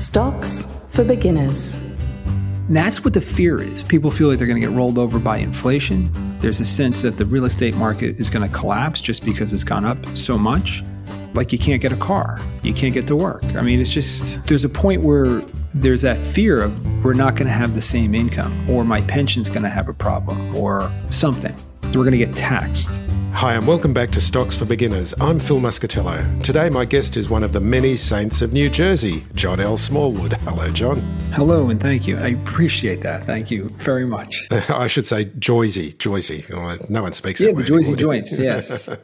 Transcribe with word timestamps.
Stocks 0.00 0.86
for 0.88 1.04
beginners. 1.04 1.76
And 1.76 2.74
that's 2.74 3.04
what 3.04 3.12
the 3.12 3.20
fear 3.20 3.60
is. 3.60 3.82
People 3.82 4.10
feel 4.10 4.28
like 4.28 4.38
they're 4.38 4.46
going 4.46 4.58
to 4.58 4.66
get 4.66 4.74
rolled 4.74 4.96
over 4.96 5.18
by 5.18 5.36
inflation. 5.36 6.10
There's 6.38 6.58
a 6.58 6.64
sense 6.64 7.02
that 7.02 7.18
the 7.18 7.26
real 7.26 7.44
estate 7.44 7.76
market 7.76 8.18
is 8.18 8.30
going 8.30 8.48
to 8.48 8.56
collapse 8.56 9.02
just 9.02 9.22
because 9.26 9.52
it's 9.52 9.62
gone 9.62 9.84
up 9.84 10.04
so 10.16 10.38
much. 10.38 10.82
Like 11.34 11.52
you 11.52 11.58
can't 11.58 11.82
get 11.82 11.92
a 11.92 11.96
car, 11.96 12.40
you 12.62 12.72
can't 12.72 12.94
get 12.94 13.06
to 13.08 13.14
work. 13.14 13.44
I 13.54 13.60
mean, 13.60 13.78
it's 13.78 13.90
just, 13.90 14.42
there's 14.46 14.64
a 14.64 14.70
point 14.70 15.02
where 15.02 15.40
there's 15.74 16.00
that 16.00 16.16
fear 16.16 16.62
of 16.62 17.04
we're 17.04 17.12
not 17.12 17.36
going 17.36 17.46
to 17.48 17.52
have 17.52 17.74
the 17.74 17.82
same 17.82 18.14
income, 18.14 18.70
or 18.70 18.84
my 18.84 19.02
pension's 19.02 19.50
going 19.50 19.64
to 19.64 19.68
have 19.68 19.86
a 19.90 19.94
problem, 19.94 20.56
or 20.56 20.90
something. 21.10 21.54
We're 21.88 22.04
going 22.04 22.12
to 22.12 22.18
get 22.18 22.34
taxed. 22.34 22.98
Hi, 23.32 23.54
and 23.54 23.66
welcome 23.66 23.94
back 23.94 24.10
to 24.10 24.20
Stocks 24.20 24.54
for 24.54 24.66
Beginners. 24.66 25.14
I'm 25.18 25.38
Phil 25.38 25.60
Muscatello. 25.60 26.42
Today, 26.42 26.68
my 26.68 26.84
guest 26.84 27.16
is 27.16 27.30
one 27.30 27.42
of 27.42 27.52
the 27.52 27.60
many 27.60 27.96
saints 27.96 28.42
of 28.42 28.52
New 28.52 28.68
Jersey, 28.68 29.24
John 29.34 29.60
L. 29.60 29.78
Smallwood. 29.78 30.34
Hello, 30.34 30.68
John. 30.70 31.00
Hello, 31.32 31.70
and 31.70 31.80
thank 31.80 32.06
you. 32.06 32.18
I 32.18 32.28
appreciate 32.28 33.00
that. 33.00 33.24
Thank 33.24 33.50
you 33.50 33.70
very 33.70 34.04
much. 34.04 34.46
I 34.50 34.88
should 34.88 35.06
say 35.06 35.24
Joyzy. 35.24 35.94
Joyzy. 35.94 36.50
Oh, 36.50 36.84
no 36.90 37.02
one 37.02 37.14
speaks 37.14 37.40
yeah, 37.40 37.52
that 37.52 37.52
the 37.56 37.62
way 37.62 37.68
Joyzy 37.68 37.84
anymore. 37.84 37.96
joints, 37.96 38.38
yes. 38.38 38.88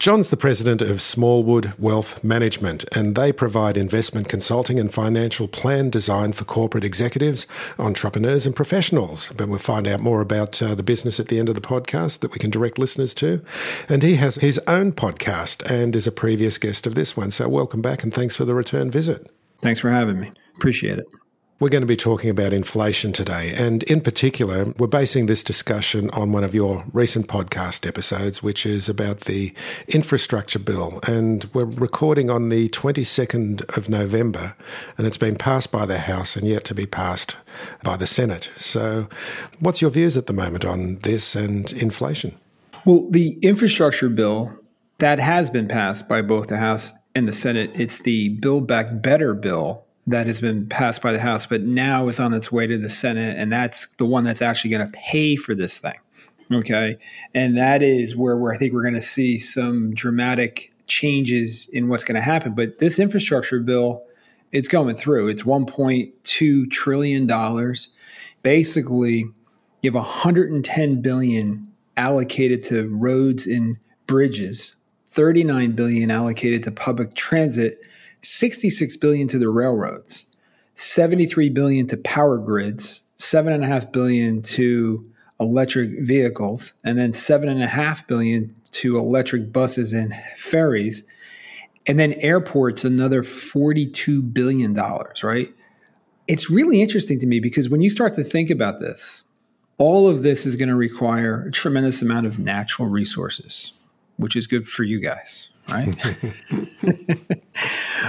John's 0.00 0.30
the 0.30 0.36
president 0.38 0.80
of 0.80 1.02
Smallwood 1.02 1.74
Wealth 1.78 2.24
Management, 2.24 2.86
and 2.90 3.14
they 3.14 3.32
provide 3.32 3.76
investment 3.76 4.30
consulting 4.30 4.80
and 4.80 4.90
financial 4.90 5.46
plan 5.46 5.90
design 5.90 6.32
for 6.32 6.44
corporate 6.44 6.84
executives, 6.84 7.46
entrepreneurs, 7.78 8.46
and 8.46 8.56
professionals. 8.56 9.30
But 9.36 9.50
we'll 9.50 9.58
find 9.58 9.86
out 9.86 10.00
more 10.00 10.22
about 10.22 10.62
uh, 10.62 10.74
the 10.74 10.82
business 10.82 11.20
at 11.20 11.28
the 11.28 11.38
end 11.38 11.50
of 11.50 11.54
the 11.54 11.60
podcast 11.60 12.20
that 12.20 12.32
we 12.32 12.38
can 12.38 12.48
direct 12.48 12.78
listeners 12.78 13.12
to. 13.16 13.44
And 13.90 14.02
he 14.02 14.16
has 14.16 14.36
his 14.36 14.58
own 14.66 14.92
podcast 14.92 15.70
and 15.70 15.94
is 15.94 16.06
a 16.06 16.12
previous 16.12 16.56
guest 16.56 16.86
of 16.86 16.94
this 16.94 17.14
one. 17.14 17.30
So 17.30 17.46
welcome 17.50 17.82
back 17.82 18.02
and 18.02 18.14
thanks 18.14 18.34
for 18.34 18.46
the 18.46 18.54
return 18.54 18.90
visit. 18.90 19.30
Thanks 19.60 19.80
for 19.80 19.90
having 19.90 20.18
me. 20.18 20.32
Appreciate 20.56 20.98
it. 20.98 21.04
We're 21.60 21.68
going 21.68 21.82
to 21.82 21.86
be 21.86 21.94
talking 21.94 22.30
about 22.30 22.54
inflation 22.54 23.12
today. 23.12 23.52
And 23.52 23.82
in 23.82 24.00
particular, 24.00 24.72
we're 24.78 24.86
basing 24.86 25.26
this 25.26 25.44
discussion 25.44 26.08
on 26.14 26.32
one 26.32 26.42
of 26.42 26.54
your 26.54 26.86
recent 26.94 27.28
podcast 27.28 27.86
episodes, 27.86 28.42
which 28.42 28.64
is 28.64 28.88
about 28.88 29.20
the 29.20 29.52
infrastructure 29.86 30.58
bill. 30.58 31.00
And 31.06 31.44
we're 31.52 31.66
recording 31.66 32.30
on 32.30 32.48
the 32.48 32.70
22nd 32.70 33.76
of 33.76 33.90
November, 33.90 34.56
and 34.96 35.06
it's 35.06 35.18
been 35.18 35.36
passed 35.36 35.70
by 35.70 35.84
the 35.84 35.98
House 35.98 36.34
and 36.34 36.48
yet 36.48 36.64
to 36.64 36.74
be 36.74 36.86
passed 36.86 37.36
by 37.82 37.98
the 37.98 38.06
Senate. 38.06 38.50
So, 38.56 39.06
what's 39.58 39.82
your 39.82 39.90
views 39.90 40.16
at 40.16 40.28
the 40.28 40.32
moment 40.32 40.64
on 40.64 41.00
this 41.00 41.36
and 41.36 41.70
inflation? 41.74 42.38
Well, 42.86 43.06
the 43.10 43.38
infrastructure 43.42 44.08
bill 44.08 44.58
that 44.96 45.18
has 45.18 45.50
been 45.50 45.68
passed 45.68 46.08
by 46.08 46.22
both 46.22 46.46
the 46.46 46.56
House 46.56 46.90
and 47.14 47.28
the 47.28 47.34
Senate, 47.34 47.70
it's 47.74 47.98
the 47.98 48.30
Build 48.30 48.66
Back 48.66 49.02
Better 49.02 49.34
bill 49.34 49.84
that 50.10 50.26
has 50.26 50.40
been 50.40 50.66
passed 50.68 51.02
by 51.02 51.12
the 51.12 51.20
House, 51.20 51.46
but 51.46 51.62
now 51.62 52.08
is 52.08 52.20
on 52.20 52.32
its 52.32 52.52
way 52.52 52.66
to 52.66 52.78
the 52.78 52.90
Senate, 52.90 53.36
and 53.38 53.52
that's 53.52 53.86
the 53.94 54.04
one 54.04 54.24
that's 54.24 54.42
actually 54.42 54.70
going 54.70 54.86
to 54.86 54.92
pay 54.92 55.36
for 55.36 55.54
this 55.54 55.78
thing. 55.78 55.98
Okay, 56.52 56.98
and 57.32 57.56
that 57.56 57.82
is 57.82 58.16
where, 58.16 58.36
where 58.36 58.52
I 58.52 58.56
think 58.56 58.72
we're 58.72 58.82
going 58.82 58.94
to 58.94 59.02
see 59.02 59.38
some 59.38 59.94
dramatic 59.94 60.72
changes 60.88 61.68
in 61.72 61.88
what's 61.88 62.02
going 62.02 62.16
to 62.16 62.20
happen. 62.20 62.54
But 62.54 62.78
this 62.78 62.98
infrastructure 62.98 63.60
bill, 63.60 64.02
it's 64.50 64.66
going 64.66 64.96
through. 64.96 65.28
It's 65.28 65.42
1.2 65.42 66.70
trillion 66.70 67.26
dollars. 67.26 67.88
Basically, 68.42 69.26
you 69.82 69.90
have 69.90 69.94
110 69.94 71.00
billion 71.02 71.68
allocated 71.96 72.62
to 72.64 72.88
roads 72.88 73.46
and 73.46 73.76
bridges, 74.06 74.74
39 75.06 75.72
billion 75.72 76.10
allocated 76.10 76.64
to 76.64 76.72
public 76.72 77.14
transit 77.14 77.80
66 78.22 78.96
billion 78.98 79.28
to 79.28 79.38
the 79.38 79.48
railroads, 79.48 80.26
73 80.74 81.48
billion 81.50 81.86
to 81.88 81.96
power 81.98 82.38
grids, 82.38 83.02
seven 83.16 83.52
and 83.52 83.64
a 83.64 83.66
half 83.66 83.92
billion 83.92 84.42
to 84.42 85.04
electric 85.38 85.90
vehicles, 86.00 86.74
and 86.84 86.98
then 86.98 87.14
seven 87.14 87.48
and 87.48 87.62
a 87.62 87.66
half 87.66 88.06
billion 88.06 88.54
to 88.72 88.98
electric 88.98 89.52
buses 89.52 89.92
and 89.92 90.14
ferries. 90.36 91.06
And 91.86 91.98
then 91.98 92.12
airports, 92.14 92.84
another 92.84 93.22
$42 93.22 94.32
billion, 94.32 94.74
right? 94.74 95.52
It's 96.28 96.50
really 96.50 96.80
interesting 96.80 97.18
to 97.20 97.26
me 97.26 97.40
because 97.40 97.68
when 97.68 97.80
you 97.80 97.90
start 97.90 98.12
to 98.14 98.22
think 98.22 98.50
about 98.50 98.80
this, 98.80 99.24
all 99.78 100.08
of 100.08 100.22
this 100.22 100.44
is 100.44 100.56
going 100.56 100.68
to 100.68 100.76
require 100.76 101.46
a 101.46 101.50
tremendous 101.50 102.02
amount 102.02 102.26
of 102.26 102.38
natural 102.38 102.88
resources, 102.88 103.72
which 104.18 104.36
is 104.36 104.46
good 104.46 104.68
for 104.68 104.84
you 104.84 105.00
guys, 105.00 105.49
right? 105.68 105.94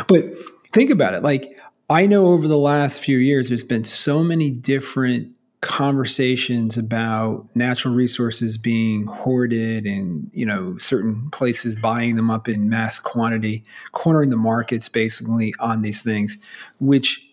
but 0.08 0.24
think 0.72 0.90
about 0.90 1.14
it. 1.14 1.24
Like, 1.24 1.58
I 1.90 2.06
know 2.06 2.28
over 2.28 2.48
the 2.48 2.58
last 2.58 3.04
few 3.04 3.18
years, 3.18 3.50
there's 3.50 3.64
been 3.64 3.84
so 3.84 4.24
many 4.24 4.50
different 4.50 5.34
conversations 5.62 6.76
about 6.76 7.48
natural 7.54 7.94
resources 7.94 8.58
being 8.58 9.06
hoarded 9.06 9.86
and, 9.86 10.30
you 10.34 10.46
know, 10.46 10.78
certain 10.80 11.30
places 11.30 11.76
buying 11.76 12.16
them 12.16 12.32
up 12.32 12.48
in 12.50 12.68
mass 12.68 12.98
quantity, 12.98 13.64
cornering 13.92 14.32
the 14.32 14.38
markets 14.38 14.90
basically 14.90 15.54
on 15.60 15.84
these 15.84 16.02
things, 16.02 16.38
which 16.80 17.28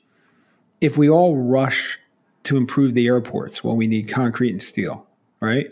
if 0.81 0.99
we 0.99 1.09
all 1.09 1.37
rush 1.37 1.99
to 2.45 2.56
improve 2.56 2.95
the 2.95 3.06
airports, 3.06 3.65
well, 3.65 3.77
we 3.77 3.87
need 3.87 4.09
concrete 4.09 4.50
and 4.50 4.62
steel, 4.62 5.06
right? 5.41 5.71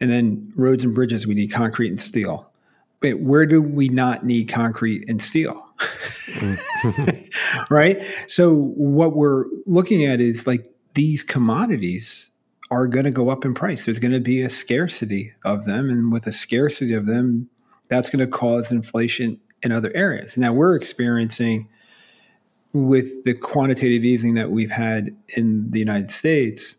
And 0.00 0.10
then 0.10 0.52
roads 0.56 0.82
and 0.82 0.94
bridges, 0.94 1.26
we 1.26 1.34
need 1.34 1.48
concrete 1.48 1.88
and 1.88 2.00
steel. 2.00 2.50
Where 3.12 3.46
do 3.46 3.60
we 3.60 3.88
not 3.88 4.24
need 4.24 4.48
concrete 4.48 5.08
and 5.08 5.20
steel? 5.20 5.62
right? 7.70 8.02
So 8.26 8.72
what 8.76 9.14
we're 9.14 9.44
looking 9.66 10.04
at 10.04 10.20
is 10.20 10.46
like 10.46 10.66
these 10.94 11.22
commodities 11.22 12.30
are 12.70 12.86
going 12.86 13.04
to 13.04 13.10
go 13.10 13.28
up 13.28 13.44
in 13.44 13.54
price. 13.54 13.84
There's 13.84 13.98
going 13.98 14.12
to 14.12 14.20
be 14.20 14.40
a 14.40 14.50
scarcity 14.50 15.32
of 15.44 15.66
them. 15.66 15.90
And 15.90 16.12
with 16.12 16.26
a 16.26 16.32
scarcity 16.32 16.94
of 16.94 17.06
them, 17.06 17.48
that's 17.88 18.08
going 18.08 18.24
to 18.24 18.30
cause 18.30 18.72
inflation 18.72 19.38
in 19.62 19.72
other 19.72 19.92
areas. 19.94 20.36
Now 20.36 20.52
we're 20.52 20.74
experiencing 20.74 21.68
with 22.72 23.24
the 23.24 23.34
quantitative 23.34 24.04
easing 24.04 24.34
that 24.34 24.50
we've 24.50 24.70
had 24.70 25.16
in 25.36 25.70
the 25.70 25.78
United 25.78 26.10
States, 26.10 26.74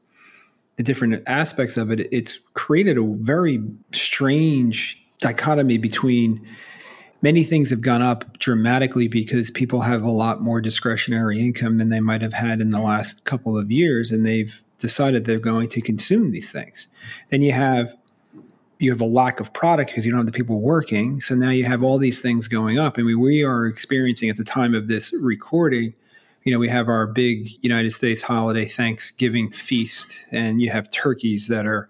the 0.76 0.84
different 0.84 1.24
aspects 1.26 1.78
of 1.78 1.90
it, 1.90 2.08
it's 2.12 2.40
created 2.54 2.98
a 2.98 3.04
very 3.04 3.64
strange 3.92 5.02
dichotomy 5.20 5.78
between 5.78 6.46
many 7.22 7.44
things 7.44 7.70
have 7.70 7.82
gone 7.82 8.02
up 8.02 8.38
dramatically 8.40 9.08
because 9.08 9.50
people 9.50 9.82
have 9.82 10.04
a 10.04 10.12
lot 10.12 10.42
more 10.42 10.62
discretionary 10.62 11.40
income 11.40 11.78
than 11.78 11.90
they 11.90 12.00
might 12.00 12.22
have 12.22 12.34
had 12.34 12.62
in 12.62 12.72
the 12.72 12.80
last 12.80 13.24
couple 13.24 13.58
of 13.58 13.72
years 13.72 14.12
and 14.12 14.26
they've 14.26 14.64
decided 14.78 15.26
they're 15.26 15.40
going 15.40 15.68
to 15.70 15.82
consume 15.82 16.32
these 16.32 16.52
things. 16.52 16.88
Then 17.30 17.42
you 17.42 17.52
have 17.52 17.96
you 18.78 18.92
have 18.92 19.00
a 19.00 19.06
lack 19.06 19.40
of 19.40 19.54
product 19.54 19.90
because 19.90 20.06
you 20.06 20.12
don't 20.12 20.20
have 20.20 20.26
the 20.26 20.34
people 20.34 20.60
working 20.60 21.22
so 21.22 21.34
now 21.34 21.50
you 21.50 21.64
have 21.64 21.82
all 21.82 21.98
these 21.98 22.22
things 22.22 22.48
going 22.48 22.78
up. 22.78 23.00
I 23.00 23.02
mean 23.02 23.20
we 23.20 23.44
are 23.44 23.66
experiencing 23.66 24.30
at 24.30 24.38
the 24.38 24.44
time 24.44 24.76
of 24.76 24.88
this 24.88 25.14
recording 25.14 25.94
you 26.44 26.52
know 26.52 26.60
we 26.60 26.70
have 26.70 26.88
our 26.88 27.08
big 27.08 27.50
united 27.64 27.92
states 27.92 28.22
holiday 28.22 28.66
thanksgiving 28.66 29.50
feast 29.50 30.26
and 30.32 30.62
you 30.62 30.70
have 30.70 30.92
turkeys 30.92 31.48
that 31.48 31.66
are 31.66 31.90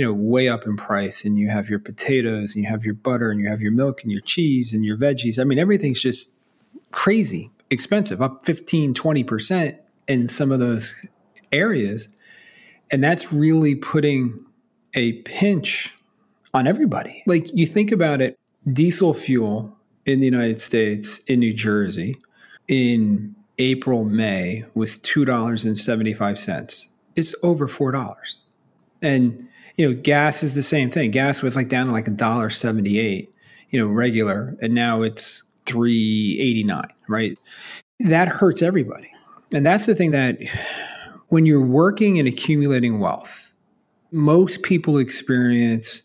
you 0.00 0.06
know, 0.06 0.14
way 0.14 0.48
up 0.48 0.64
in 0.64 0.78
price 0.78 1.26
and 1.26 1.38
you 1.38 1.50
have 1.50 1.68
your 1.68 1.78
potatoes 1.78 2.54
and 2.54 2.64
you 2.64 2.70
have 2.70 2.86
your 2.86 2.94
butter 2.94 3.30
and 3.30 3.38
you 3.38 3.50
have 3.50 3.60
your 3.60 3.70
milk 3.70 4.02
and 4.02 4.10
your 4.10 4.22
cheese 4.22 4.72
and 4.72 4.82
your 4.82 4.96
veggies. 4.96 5.38
I 5.38 5.44
mean, 5.44 5.58
everything's 5.58 6.00
just 6.00 6.32
crazy 6.90 7.50
expensive, 7.68 8.22
up 8.22 8.46
15, 8.46 8.94
20% 8.94 9.78
in 10.08 10.30
some 10.30 10.52
of 10.52 10.58
those 10.58 10.94
areas. 11.52 12.08
And 12.90 13.04
that's 13.04 13.30
really 13.30 13.74
putting 13.74 14.42
a 14.94 15.12
pinch 15.24 15.94
on 16.54 16.66
everybody. 16.66 17.22
Like 17.26 17.50
you 17.52 17.66
think 17.66 17.92
about 17.92 18.22
it, 18.22 18.38
diesel 18.72 19.12
fuel 19.12 19.76
in 20.06 20.20
the 20.20 20.24
United 20.24 20.62
States, 20.62 21.18
in 21.26 21.40
New 21.40 21.52
Jersey, 21.52 22.16
in 22.68 23.34
April, 23.58 24.06
May 24.06 24.64
was 24.72 24.96
$2.75. 24.96 26.86
It's 27.16 27.34
over 27.42 27.68
$4. 27.68 28.36
And 29.02 29.46
you 29.80 29.88
know, 29.88 29.98
gas 29.98 30.42
is 30.42 30.54
the 30.54 30.62
same 30.62 30.90
thing. 30.90 31.10
Gas 31.10 31.40
was 31.40 31.56
like 31.56 31.68
down 31.68 31.86
to 31.86 31.92
like 31.92 32.06
a 32.06 32.10
dollar 32.10 32.50
seventy 32.50 32.98
eight, 32.98 33.34
you 33.70 33.78
know, 33.80 33.86
regular, 33.86 34.54
and 34.60 34.74
now 34.74 35.00
it's 35.00 35.42
389, 35.64 36.86
right? 37.08 37.38
That 38.00 38.28
hurts 38.28 38.60
everybody. 38.60 39.10
And 39.54 39.64
that's 39.64 39.86
the 39.86 39.94
thing 39.94 40.10
that 40.10 40.36
when 41.28 41.46
you're 41.46 41.64
working 41.64 42.18
and 42.18 42.28
accumulating 42.28 42.98
wealth, 42.98 43.52
most 44.10 44.62
people 44.64 44.98
experience 44.98 46.02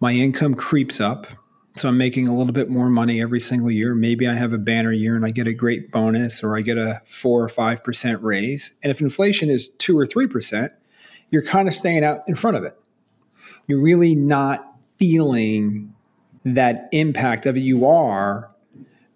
my 0.00 0.10
income 0.10 0.56
creeps 0.56 1.00
up. 1.00 1.28
So 1.76 1.88
I'm 1.88 1.96
making 1.96 2.26
a 2.26 2.36
little 2.36 2.52
bit 2.52 2.68
more 2.68 2.90
money 2.90 3.22
every 3.22 3.40
single 3.40 3.70
year. 3.70 3.94
Maybe 3.94 4.26
I 4.26 4.34
have 4.34 4.52
a 4.52 4.58
banner 4.58 4.90
year 4.90 5.14
and 5.14 5.24
I 5.24 5.30
get 5.30 5.46
a 5.46 5.54
great 5.54 5.92
bonus 5.92 6.42
or 6.42 6.56
I 6.56 6.62
get 6.62 6.78
a 6.78 7.00
four 7.04 7.44
or 7.44 7.48
5% 7.48 8.18
raise. 8.22 8.74
And 8.82 8.90
if 8.90 9.00
inflation 9.00 9.50
is 9.50 9.70
two 9.70 9.96
or 9.96 10.04
3%, 10.04 10.70
you're 11.30 11.44
kind 11.44 11.68
of 11.68 11.74
staying 11.74 12.02
out 12.02 12.20
in 12.26 12.34
front 12.34 12.56
of 12.56 12.64
it. 12.64 12.76
You're 13.66 13.80
really 13.80 14.14
not 14.14 14.74
feeling 14.98 15.94
that 16.44 16.88
impact 16.92 17.46
of 17.46 17.56
it. 17.56 17.60
You 17.60 17.86
are, 17.86 18.50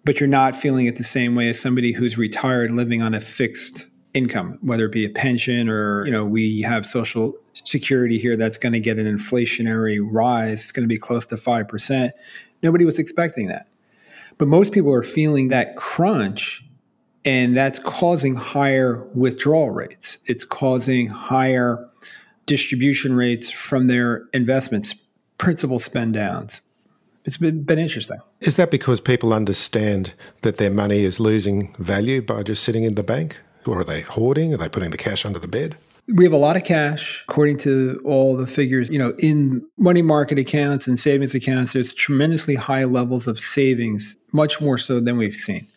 but 0.03 0.19
you're 0.19 0.27
not 0.27 0.55
feeling 0.55 0.87
it 0.87 0.97
the 0.97 1.03
same 1.03 1.35
way 1.35 1.49
as 1.49 1.59
somebody 1.59 1.91
who's 1.91 2.17
retired 2.17 2.71
living 2.71 3.01
on 3.01 3.13
a 3.13 3.19
fixed 3.19 3.87
income, 4.13 4.57
whether 4.61 4.85
it 4.85 4.91
be 4.91 5.05
a 5.05 5.09
pension 5.09 5.69
or, 5.69 6.05
you 6.05 6.11
know, 6.11 6.25
we 6.25 6.61
have 6.61 6.85
social 6.85 7.33
security 7.53 8.17
here 8.17 8.35
that's 8.35 8.57
going 8.57 8.73
to 8.73 8.79
get 8.79 8.97
an 8.97 9.05
inflationary 9.05 9.99
rise. 10.01 10.61
It's 10.61 10.71
going 10.71 10.83
to 10.83 10.87
be 10.87 10.97
close 10.97 11.25
to 11.27 11.35
5%. 11.35 12.09
Nobody 12.63 12.85
was 12.85 12.97
expecting 12.97 13.47
that. 13.47 13.67
But 14.37 14.47
most 14.47 14.71
people 14.71 14.93
are 14.93 15.03
feeling 15.03 15.49
that 15.49 15.75
crunch 15.75 16.65
and 17.25 17.55
that's 17.55 17.77
causing 17.79 18.35
higher 18.35 19.05
withdrawal 19.13 19.69
rates. 19.69 20.17
It's 20.25 20.43
causing 20.43 21.07
higher 21.07 21.87
distribution 22.49 23.15
rates 23.15 23.51
from 23.51 23.85
their 23.85 24.25
investments, 24.33 24.95
principal 25.37 25.77
spend 25.77 26.15
downs. 26.15 26.61
It's 27.23 27.37
been, 27.37 27.61
been 27.61 27.77
interesting. 27.77 28.17
Is 28.41 28.55
that 28.55 28.71
because 28.71 28.99
people 28.99 29.33
understand 29.33 30.13
that 30.41 30.57
their 30.57 30.71
money 30.71 31.01
is 31.01 31.19
losing 31.19 31.75
value 31.77 32.23
by 32.23 32.41
just 32.41 32.63
sitting 32.63 32.83
in 32.83 32.95
the 32.95 33.03
bank? 33.03 33.37
Or 33.67 33.81
are 33.81 33.83
they 33.83 34.01
hoarding? 34.01 34.51
Are 34.51 34.57
they 34.57 34.67
putting 34.67 34.89
the 34.89 34.97
cash 34.97 35.25
under 35.25 35.37
the 35.37 35.47
bed? 35.47 35.77
We 36.15 36.23
have 36.23 36.33
a 36.33 36.37
lot 36.37 36.55
of 36.55 36.63
cash, 36.63 37.23
according 37.27 37.57
to 37.59 38.01
all 38.03 38.35
the 38.35 38.47
figures. 38.47 38.89
You 38.89 38.97
know, 38.97 39.13
in 39.19 39.63
money 39.77 40.01
market 40.01 40.39
accounts 40.39 40.87
and 40.87 40.99
savings 40.99 41.35
accounts, 41.35 41.73
there's 41.73 41.93
tremendously 41.93 42.55
high 42.55 42.85
levels 42.85 43.27
of 43.27 43.39
savings, 43.39 44.15
much 44.31 44.59
more 44.59 44.79
so 44.79 44.99
than 44.99 45.17
we've 45.17 45.35
seen. 45.35 45.67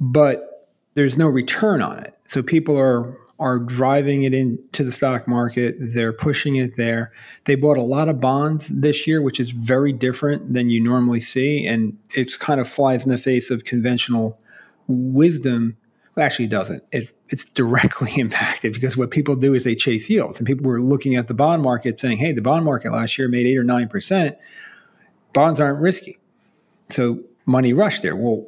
But 0.00 0.70
there's 0.94 1.18
no 1.18 1.28
return 1.28 1.82
on 1.82 1.98
it. 1.98 2.14
So 2.26 2.42
people 2.42 2.78
are 2.78 3.18
are 3.44 3.58
driving 3.58 4.22
it 4.22 4.32
into 4.32 4.82
the 4.82 4.90
stock 4.90 5.28
market. 5.28 5.76
They're 5.78 6.14
pushing 6.14 6.56
it 6.56 6.78
there. 6.78 7.12
They 7.44 7.56
bought 7.56 7.76
a 7.76 7.82
lot 7.82 8.08
of 8.08 8.18
bonds 8.18 8.68
this 8.70 9.06
year, 9.06 9.20
which 9.20 9.38
is 9.38 9.50
very 9.50 9.92
different 9.92 10.54
than 10.54 10.70
you 10.70 10.82
normally 10.82 11.20
see. 11.20 11.66
And 11.66 11.98
it 12.14 12.38
kind 12.38 12.58
of 12.58 12.66
flies 12.66 13.04
in 13.04 13.10
the 13.10 13.18
face 13.18 13.50
of 13.50 13.66
conventional 13.66 14.40
wisdom. 14.88 15.76
Well, 16.14 16.24
actually, 16.24 16.46
doesn't. 16.46 16.84
It, 16.90 17.12
it's 17.28 17.44
directly 17.44 18.12
impacted 18.16 18.72
because 18.72 18.96
what 18.96 19.10
people 19.10 19.36
do 19.36 19.52
is 19.52 19.64
they 19.64 19.74
chase 19.74 20.08
yields. 20.08 20.40
And 20.40 20.46
people 20.46 20.64
were 20.64 20.80
looking 20.80 21.14
at 21.14 21.28
the 21.28 21.34
bond 21.34 21.62
market 21.62 22.00
saying, 22.00 22.16
hey, 22.16 22.32
the 22.32 22.40
bond 22.40 22.64
market 22.64 22.92
last 22.92 23.18
year 23.18 23.28
made 23.28 23.46
eight 23.46 23.58
or 23.58 23.64
9%. 23.64 24.36
Bonds 25.34 25.60
aren't 25.60 25.82
risky. 25.82 26.18
So 26.88 27.20
money 27.44 27.74
rushed 27.74 28.02
there. 28.02 28.16
Well, 28.16 28.46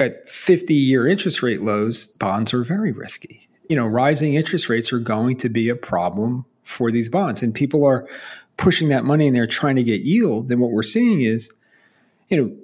at 0.00 0.26
50 0.26 0.72
year 0.72 1.06
interest 1.06 1.42
rate 1.42 1.60
lows, 1.60 2.06
bonds 2.06 2.54
are 2.54 2.64
very 2.64 2.92
risky 2.92 3.47
you 3.68 3.76
know, 3.76 3.86
rising 3.86 4.34
interest 4.34 4.68
rates 4.68 4.92
are 4.92 4.98
going 4.98 5.36
to 5.38 5.48
be 5.48 5.68
a 5.68 5.76
problem 5.76 6.44
for 6.62 6.90
these 6.90 7.08
bonds. 7.08 7.42
And 7.42 7.54
people 7.54 7.84
are 7.84 8.08
pushing 8.56 8.88
that 8.88 9.04
money 9.04 9.26
and 9.26 9.36
they're 9.36 9.46
trying 9.46 9.76
to 9.76 9.84
get 9.84 10.02
yield. 10.02 10.48
Then 10.48 10.58
what 10.58 10.70
we're 10.70 10.82
seeing 10.82 11.20
is, 11.20 11.50
you 12.28 12.36
know, 12.36 12.56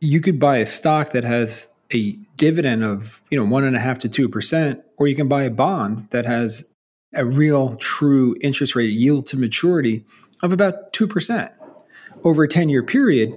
you 0.00 0.20
could 0.20 0.38
buy 0.38 0.58
a 0.58 0.66
stock 0.66 1.12
that 1.12 1.24
has 1.24 1.68
a 1.92 2.12
dividend 2.36 2.84
of, 2.84 3.22
you 3.30 3.38
know, 3.38 3.44
one 3.44 3.64
and 3.64 3.76
a 3.76 3.80
half 3.80 3.98
to 3.98 4.08
two 4.08 4.28
percent, 4.28 4.82
or 4.96 5.08
you 5.08 5.16
can 5.16 5.28
buy 5.28 5.42
a 5.42 5.50
bond 5.50 6.08
that 6.10 6.24
has 6.24 6.64
a 7.14 7.24
real 7.24 7.76
true 7.76 8.36
interest 8.40 8.74
rate 8.74 8.90
yield 8.90 9.26
to 9.26 9.36
maturity 9.36 10.04
of 10.42 10.52
about 10.52 10.92
two 10.92 11.06
percent. 11.06 11.52
Over 12.22 12.44
a 12.44 12.48
10 12.48 12.68
year 12.68 12.82
period, 12.82 13.32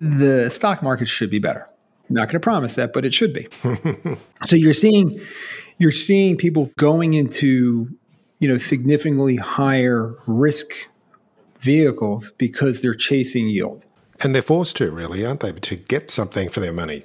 the 0.00 0.50
stock 0.50 0.82
market 0.82 1.08
should 1.08 1.30
be 1.30 1.38
better. 1.38 1.66
I'm 2.08 2.16
not 2.16 2.28
going 2.28 2.34
to 2.34 2.40
promise 2.40 2.74
that, 2.74 2.92
but 2.92 3.04
it 3.04 3.14
should 3.14 3.32
be. 3.32 3.48
so 4.42 4.56
you're 4.56 4.74
seeing 4.74 5.20
you're 5.78 5.90
seeing 5.90 6.36
people 6.36 6.70
going 6.76 7.14
into 7.14 7.88
you 8.38 8.48
know 8.48 8.58
significantly 8.58 9.36
higher 9.36 10.14
risk 10.26 10.72
vehicles 11.64 12.32
because 12.32 12.82
they're 12.82 12.94
chasing 12.94 13.48
yield. 13.48 13.84
And 14.20 14.34
they're 14.34 14.42
forced 14.42 14.76
to 14.76 14.90
really 14.90 15.24
aren't 15.24 15.40
they 15.40 15.52
to 15.52 15.76
get 15.76 16.10
something 16.10 16.48
for 16.48 16.60
their 16.60 16.72
money? 16.72 17.04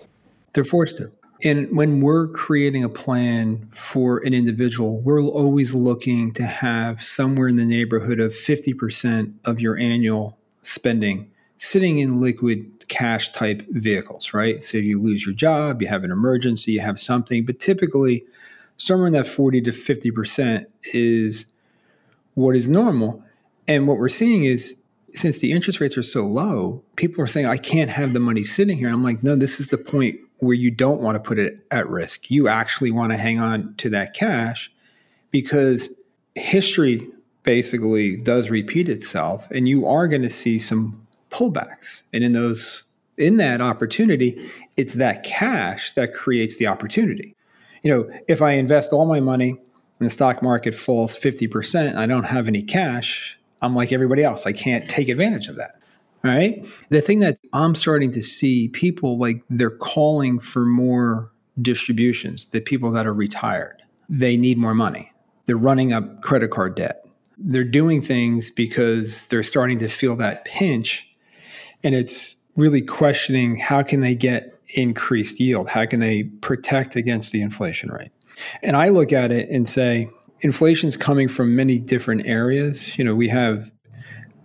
They're 0.54 0.66
forced 0.66 0.98
to. 0.98 1.12
And 1.42 1.74
when 1.76 2.02
we're 2.02 2.28
creating 2.28 2.84
a 2.84 2.90
plan 2.90 3.66
for 3.72 4.20
an 4.20 4.34
individual 4.34 5.00
we're 5.00 5.24
always 5.24 5.74
looking 5.74 6.34
to 6.34 6.44
have 6.44 7.02
somewhere 7.02 7.48
in 7.48 7.56
the 7.56 7.66
neighborhood 7.66 8.20
of 8.20 8.34
50% 8.34 9.34
of 9.46 9.60
your 9.60 9.78
annual 9.78 10.38
spending 10.64 11.32
sitting 11.58 12.00
in 12.00 12.20
liquid 12.20 12.88
cash 12.90 13.32
type 13.32 13.66
vehicles 13.70 14.34
right? 14.34 14.64
So 14.64 14.78
if 14.78 14.84
you 14.84 15.02
lose 15.02 15.26
your 15.26 15.36
job 15.36 15.82
you 15.82 15.88
have 15.88 16.04
an 16.04 16.12
emergency 16.12 16.74
you 16.74 16.82
have 16.82 17.00
something 17.00 17.46
but 17.46 17.60
typically 17.60 18.26
somewhere 18.80 19.08
in 19.08 19.14
that 19.14 19.28
40 19.28 19.62
to 19.62 19.72
50% 19.72 20.66
is 20.94 21.46
what 22.34 22.56
is 22.56 22.70
normal. 22.70 23.22
And 23.68 23.88
what 23.88 23.98
we're 23.98 24.10
seeing 24.10 24.46
is 24.46 24.78
since 25.12 25.40
the 25.40 25.52
interest 25.52 25.80
rates 25.80 25.98
are 25.98 26.04
so 26.04 26.26
low, 26.26 26.82
people 26.96 27.24
are 27.24 27.28
saying, 27.28 27.46
I 27.46 27.58
can't 27.58 27.92
have 27.92 28.14
the 28.14 28.20
money 28.20 28.44
sitting 28.44 28.78
here. 28.78 28.90
I'm 28.90 29.04
like, 29.04 29.22
no, 29.22 29.36
this 29.36 29.60
is 29.60 29.68
the 29.68 29.78
point 29.78 30.20
where 30.38 30.56
you 30.56 30.72
don't 30.72 31.02
want 31.02 31.16
to 31.16 31.20
put 31.20 31.38
it 31.38 31.66
at 31.72 31.90
risk. 31.90 32.32
You 32.32 32.48
actually 32.48 32.92
want 32.92 33.12
to 33.12 33.18
hang 33.18 33.40
on 33.40 33.76
to 33.78 33.90
that 33.90 34.14
cash 34.14 34.72
because 35.32 35.90
history 36.36 37.06
basically 37.44 38.16
does 38.16 38.50
repeat 38.50 38.88
itself 38.88 39.50
and 39.52 39.68
you 39.68 39.86
are 39.86 40.08
going 40.08 40.22
to 40.22 40.30
see 40.30 40.58
some 40.58 41.06
pullbacks. 41.32 42.04
And 42.14 42.24
in 42.24 42.32
those 42.32 42.84
in 43.18 43.36
that 43.36 43.60
opportunity, 43.60 44.50
it's 44.78 44.94
that 44.94 45.24
cash 45.24 45.92
that 45.94 46.14
creates 46.14 46.56
the 46.56 46.68
opportunity 46.68 47.36
you 47.84 47.92
know, 47.92 48.10
if 48.28 48.42
I 48.42 48.52
invest 48.52 48.94
all 48.94 49.06
my 49.06 49.20
money 49.20 49.52
and 49.52 50.06
the 50.06 50.10
stock 50.10 50.42
market 50.42 50.76
falls 50.76 51.18
50%, 51.18 51.96
I 51.96 52.06
don't 52.06 52.26
have 52.26 52.48
any 52.48 52.62
cash, 52.62 53.38
I'm 53.62 53.76
like 53.76 53.92
everybody 53.92 54.24
else. 54.24 54.46
I 54.46 54.54
can't 54.54 54.90
take 54.90 55.10
advantage 55.10 55.48
of 55.48 55.56
that. 55.58 55.80
All 56.24 56.32
right. 56.32 56.66
The 56.90 57.02
thing 57.02 57.20
that 57.20 57.38
I'm 57.54 57.76
starting 57.76 58.12
to 58.12 58.22
see 58.22 58.68
people 58.70 59.18
like 59.18 59.42
they're 59.50 59.70
calling 59.70 60.40
for 60.40 60.66
more 60.66 61.32
distributions, 61.62 62.48
the 62.48 62.60
people 62.60 62.92
that 62.92 63.08
are 63.08 63.14
retired, 63.14 63.82
they 64.10 64.36
need 64.36 64.58
more 64.58 64.74
money. 64.74 65.12
They're 65.46 65.58
running 65.58 65.94
up 65.94 66.22
credit 66.22 66.52
card 66.52 66.76
debt. 66.76 67.06
They're 67.38 67.64
doing 67.64 68.02
things 68.02 68.50
because 68.50 69.28
they're 69.28 69.44
starting 69.44 69.80
to 69.80 69.88
feel 69.88 70.16
that 70.18 70.44
pinch. 70.46 71.08
And 71.84 71.96
it's 71.96 72.36
really 72.58 72.82
questioning 72.82 73.56
how 73.56 73.82
can 73.82 74.02
they 74.02 74.14
get 74.14 74.59
increased 74.76 75.40
yield? 75.40 75.70
How 75.70 75.86
can 75.86 76.00
they 76.00 76.24
protect 76.24 76.96
against 76.96 77.32
the 77.32 77.42
inflation 77.42 77.92
rate? 77.92 78.12
And 78.64 78.76
I 78.76 78.90
look 78.90 79.12
at 79.12 79.32
it 79.32 79.50
and 79.50 79.68
say, 79.68 80.10
inflation's 80.42 80.96
coming 80.96 81.28
from 81.28 81.56
many 81.56 81.80
different 81.80 82.26
areas. 82.26 82.98
You 82.98 83.04
know, 83.04 83.16
we 83.16 83.28
have 83.28 83.72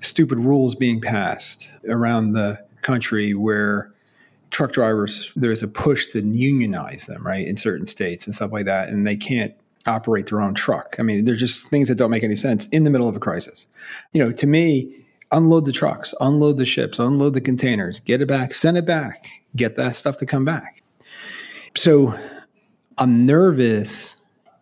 stupid 0.01 0.39
rules 0.39 0.75
being 0.75 1.01
passed 1.01 1.71
around 1.89 2.33
the 2.33 2.63
country 2.83 3.35
where 3.35 3.93
truck 4.51 4.73
drivers, 4.73 5.33
there's 5.37 5.63
a 5.63 5.69
push 5.69 6.07
to 6.07 6.21
unionize 6.21 7.07
them, 7.07 7.27
right, 7.27 7.47
in 7.47 7.57
certain 7.57 7.87
states 7.87 8.27
and 8.27 8.35
stuff 8.35 8.53
like 8.53 8.67
that. 8.67 8.89
And 8.89 9.07
they 9.07 9.17
can't 9.17 9.55
operate 9.87 10.27
their 10.27 10.41
own 10.41 10.55
truck. 10.55 10.97
I 10.99 11.03
mean, 11.03 11.25
they're 11.25 11.37
just 11.37 11.69
things 11.69 11.89
that 11.89 11.97
don't 11.97 12.11
make 12.11 12.25
any 12.25 12.37
sense 12.37 12.67
in 12.69 12.85
the 12.85 12.91
middle 12.91 13.09
of 13.09 13.17
a 13.17 13.21
crisis. 13.21 13.67
You 14.13 14.23
know, 14.23 14.31
to 14.31 14.47
me, 14.47 15.05
unload 15.31 15.65
the 15.65 15.73
trucks, 15.73 16.15
unload 16.21 16.59
the 16.59 16.65
ships, 16.65 16.99
unload 16.99 17.35
the 17.35 17.41
containers, 17.41 18.01
get 18.01 18.23
it 18.23 18.29
back, 18.29 18.55
send 18.55 18.79
it 18.79 18.87
back, 18.87 19.27
get 19.57 19.77
that 19.77 19.95
stuff 19.95 20.19
to 20.19 20.27
come 20.27 20.45
back. 20.45 20.83
So 21.77 22.19
I'm 22.99 23.27
nervous 23.27 24.17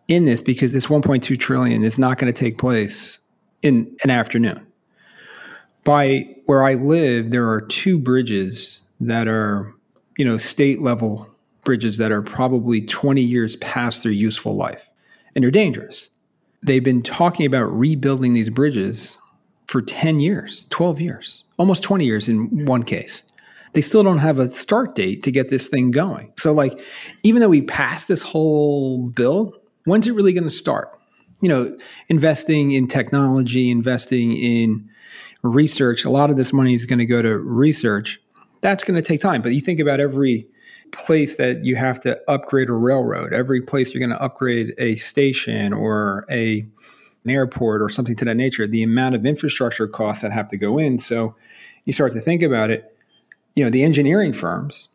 in 0.07 0.25
this 0.25 0.41
because 0.41 0.73
this 0.73 0.87
1.2 0.87 1.39
trillion 1.39 1.83
is 1.83 1.97
not 1.97 2.17
going 2.17 2.31
to 2.31 2.37
take 2.37 2.57
place 2.57 3.19
in 3.61 3.95
an 4.03 4.09
afternoon. 4.09 4.65
By 5.83 6.35
where 6.45 6.63
I 6.63 6.75
live, 6.75 7.31
there 7.31 7.49
are 7.49 7.61
two 7.61 7.99
bridges 7.99 8.81
that 8.99 9.27
are, 9.27 9.73
you 10.17 10.25
know, 10.25 10.37
state 10.37 10.81
level 10.81 11.29
bridges 11.63 11.97
that 11.97 12.11
are 12.11 12.21
probably 12.21 12.81
20 12.81 13.21
years 13.21 13.55
past 13.57 14.03
their 14.03 14.11
useful 14.11 14.55
life 14.55 14.87
and 15.35 15.43
they're 15.43 15.51
dangerous. 15.51 16.09
They've 16.61 16.83
been 16.83 17.01
talking 17.01 17.45
about 17.45 17.65
rebuilding 17.65 18.33
these 18.33 18.49
bridges 18.49 19.17
for 19.67 19.81
10 19.81 20.19
years, 20.19 20.67
12 20.69 21.01
years, 21.01 21.43
almost 21.57 21.83
20 21.83 22.05
years 22.05 22.29
in 22.29 22.65
one 22.65 22.83
case. 22.83 23.23
They 23.73 23.81
still 23.81 24.03
don't 24.03 24.19
have 24.19 24.39
a 24.39 24.47
start 24.47 24.95
date 24.95 25.23
to 25.23 25.31
get 25.31 25.49
this 25.49 25.67
thing 25.67 25.91
going. 25.91 26.31
So, 26.37 26.53
like, 26.53 26.79
even 27.23 27.41
though 27.41 27.49
we 27.49 27.61
passed 27.61 28.07
this 28.07 28.21
whole 28.21 29.07
bill, 29.09 29.53
when's 29.85 30.07
it 30.07 30.13
really 30.13 30.33
going 30.33 30.43
to 30.43 30.49
start? 30.49 30.99
You 31.41 31.49
know, 31.49 31.77
investing 32.07 32.71
in 32.71 32.87
technology, 32.87 33.69
investing 33.69 34.33
in 34.33 34.89
research, 35.41 36.05
a 36.05 36.09
lot 36.09 36.29
of 36.29 36.37
this 36.37 36.53
money 36.53 36.73
is 36.73 36.85
going 36.85 36.99
to 36.99 37.05
go 37.05 37.21
to 37.21 37.37
research. 37.37 38.21
That's 38.61 38.83
going 38.83 38.95
to 38.95 39.01
take 39.01 39.19
time. 39.19 39.41
But 39.41 39.53
you 39.53 39.59
think 39.59 39.79
about 39.79 39.99
every 39.99 40.47
place 40.91 41.37
that 41.37 41.65
you 41.65 41.75
have 41.75 41.99
to 42.01 42.19
upgrade 42.29 42.69
a 42.69 42.73
railroad, 42.73 43.33
every 43.33 43.61
place 43.61 43.93
you're 43.93 43.99
going 43.99 44.17
to 44.17 44.23
upgrade 44.23 44.73
a 44.77 44.95
station 44.95 45.73
or 45.73 46.25
a 46.29 46.65
an 47.25 47.31
airport 47.31 47.81
or 47.81 47.89
something 47.89 48.15
to 48.15 48.25
that 48.25 48.35
nature, 48.35 48.67
the 48.67 48.83
amount 48.83 49.15
of 49.15 49.25
infrastructure 49.25 49.87
costs 49.87 50.21
that 50.21 50.31
have 50.31 50.47
to 50.49 50.57
go 50.57 50.77
in. 50.77 50.99
So 50.99 51.35
you 51.85 51.93
start 51.93 52.11
to 52.13 52.19
think 52.19 52.41
about 52.41 52.69
it, 52.69 52.92
you 53.55 53.63
know, 53.63 53.69
the 53.69 53.83
engineering 53.83 54.33
firms 54.33 54.89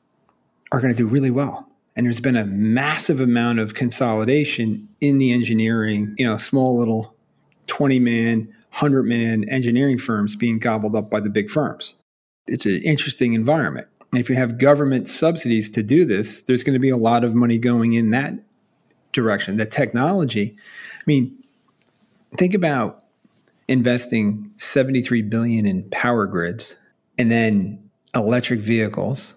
are 0.73 0.81
going 0.81 0.93
to 0.93 0.97
do 0.97 1.07
really 1.07 1.31
well. 1.31 1.69
And 1.97 2.07
there's 2.07 2.21
been 2.21 2.37
a 2.37 2.45
massive 2.45 3.21
amount 3.21 3.59
of 3.59 3.75
consolidation 3.75 4.88
in 5.00 5.19
the 5.19 5.33
engineering, 5.33 6.15
you 6.17 6.25
know, 6.25 6.37
small 6.38 6.79
little 6.79 7.15
20 7.67 7.99
man, 7.99 8.38
100 8.71 9.03
man 9.05 9.45
engineering 9.49 9.99
firms 9.99 10.37
being 10.37 10.59
gobbled 10.59 10.95
up 10.95 11.11
by 11.11 11.21
the 11.21 11.31
big 11.31 11.50
firms. 11.50 11.95
It's 12.47 12.67
an 12.67 12.81
interesting 12.83 13.35
environment. 13.35 13.88
And 14.12 14.21
if 14.21 14.31
you 14.31 14.37
have 14.37 14.59
government 14.59 15.09
subsidies 15.09 15.69
to 15.71 15.83
do 15.83 16.05
this, 16.05 16.43
there's 16.43 16.62
going 16.62 16.75
to 16.75 16.81
be 16.81 16.88
a 16.88 16.97
lot 16.97 17.25
of 17.25 17.35
money 17.35 17.59
going 17.59 17.93
in 17.93 18.11
that 18.12 18.35
direction. 19.12 19.57
The 19.57 19.67
technology, 19.67 20.55
I 20.57 21.03
mean, 21.07 21.37
think 22.37 22.55
about 22.55 23.05
investing 23.67 24.50
73 24.57 25.23
billion 25.23 25.67
in 25.67 25.83
power 25.91 26.27
grids 26.27 26.81
and 27.19 27.31
then 27.31 27.88
electric 28.15 28.61
vehicles 28.61 29.35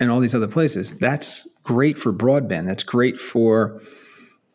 and 0.00 0.10
all 0.10 0.20
these 0.20 0.34
other 0.34 0.48
places. 0.48 0.98
That's 0.98 1.48
great 1.62 1.98
for 1.98 2.12
broadband. 2.12 2.66
That's 2.66 2.82
great 2.82 3.18
for 3.18 3.80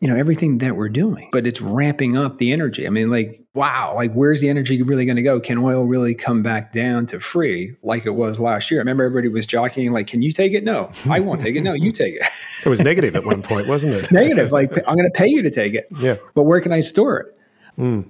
you 0.00 0.08
know 0.08 0.16
everything 0.16 0.58
that 0.58 0.76
we're 0.76 0.88
doing. 0.88 1.28
But 1.32 1.46
it's 1.46 1.60
ramping 1.60 2.16
up 2.16 2.38
the 2.38 2.52
energy. 2.52 2.86
I 2.86 2.90
mean 2.90 3.10
like 3.10 3.40
wow 3.54 3.92
like 3.94 4.12
where's 4.12 4.40
the 4.40 4.48
energy 4.48 4.82
really 4.82 5.04
going 5.04 5.16
to 5.16 5.22
go? 5.22 5.40
Can 5.40 5.58
oil 5.58 5.84
really 5.84 6.14
come 6.14 6.42
back 6.42 6.72
down 6.72 7.06
to 7.06 7.20
free 7.20 7.74
like 7.82 8.04
it 8.06 8.14
was 8.14 8.40
last 8.40 8.70
year? 8.70 8.80
I 8.80 8.82
remember 8.82 9.04
everybody 9.04 9.28
was 9.28 9.46
jockeying 9.46 9.92
like 9.92 10.06
can 10.06 10.22
you 10.22 10.32
take 10.32 10.52
it? 10.52 10.64
No. 10.64 10.90
I 11.08 11.20
won't 11.20 11.40
take 11.40 11.56
it. 11.56 11.62
No 11.62 11.72
you 11.72 11.92
take 11.92 12.14
it. 12.14 12.22
It 12.64 12.70
was 12.70 12.80
negative 12.80 13.14
at 13.14 13.26
one 13.26 13.42
point 13.42 13.68
wasn't 13.68 13.92
it? 13.92 14.10
Negative 14.10 14.50
like 14.50 14.72
i'm 14.88 14.96
going 14.96 15.10
to 15.10 15.10
pay 15.10 15.28
you 15.28 15.42
to 15.42 15.50
take 15.50 15.74
it. 15.74 15.86
Yeah. 15.98 16.14
But 16.34 16.44
where 16.44 16.62
can 16.62 16.72
i 16.72 16.80
store 16.80 17.18
it? 17.18 17.38
Mm. 17.78 18.08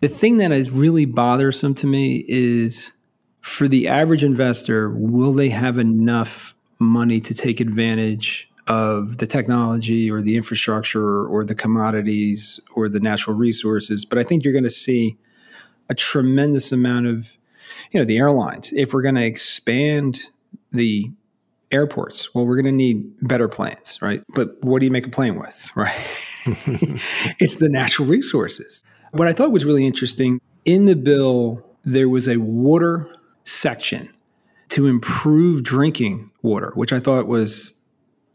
the 0.00 0.08
thing 0.08 0.36
that 0.38 0.52
is 0.52 0.70
really 0.70 1.04
bothersome 1.04 1.74
to 1.74 1.86
me 1.86 2.24
is 2.28 2.92
for 3.40 3.68
the 3.68 3.88
average 3.88 4.24
investor 4.24 4.90
will 4.90 5.32
they 5.32 5.48
have 5.48 5.78
enough 5.78 6.54
money 6.78 7.20
to 7.20 7.34
take 7.34 7.60
advantage 7.60 8.50
of 8.66 9.18
the 9.18 9.26
technology 9.26 10.10
or 10.10 10.22
the 10.22 10.36
infrastructure 10.36 11.26
or 11.26 11.44
the 11.44 11.54
commodities 11.54 12.60
or 12.74 12.88
the 12.88 13.00
natural 13.00 13.36
resources. 13.36 14.04
But 14.04 14.18
I 14.18 14.22
think 14.22 14.44
you're 14.44 14.52
going 14.52 14.64
to 14.64 14.70
see 14.70 15.16
a 15.88 15.94
tremendous 15.94 16.70
amount 16.70 17.06
of, 17.06 17.36
you 17.90 17.98
know, 17.98 18.04
the 18.04 18.18
airlines. 18.18 18.72
If 18.72 18.94
we're 18.94 19.02
going 19.02 19.16
to 19.16 19.24
expand 19.24 20.20
the 20.70 21.10
airports, 21.72 22.32
well, 22.34 22.46
we're 22.46 22.56
going 22.56 22.72
to 22.72 22.72
need 22.72 23.12
better 23.26 23.48
planes, 23.48 23.98
right? 24.00 24.22
But 24.34 24.62
what 24.62 24.80
do 24.80 24.86
you 24.86 24.92
make 24.92 25.06
a 25.06 25.10
plane 25.10 25.38
with, 25.38 25.70
right? 25.74 25.94
it's 26.46 27.56
the 27.56 27.68
natural 27.68 28.06
resources. 28.06 28.84
What 29.12 29.26
I 29.26 29.32
thought 29.32 29.50
was 29.50 29.64
really 29.64 29.86
interesting 29.86 30.40
in 30.64 30.84
the 30.84 30.94
bill, 30.94 31.66
there 31.82 32.08
was 32.08 32.28
a 32.28 32.36
water 32.36 33.10
section 33.44 34.08
to 34.70 34.86
improve 34.86 35.62
drinking 35.62 36.30
water, 36.42 36.72
which 36.74 36.92
I 36.92 37.00
thought 37.00 37.26
was 37.26 37.74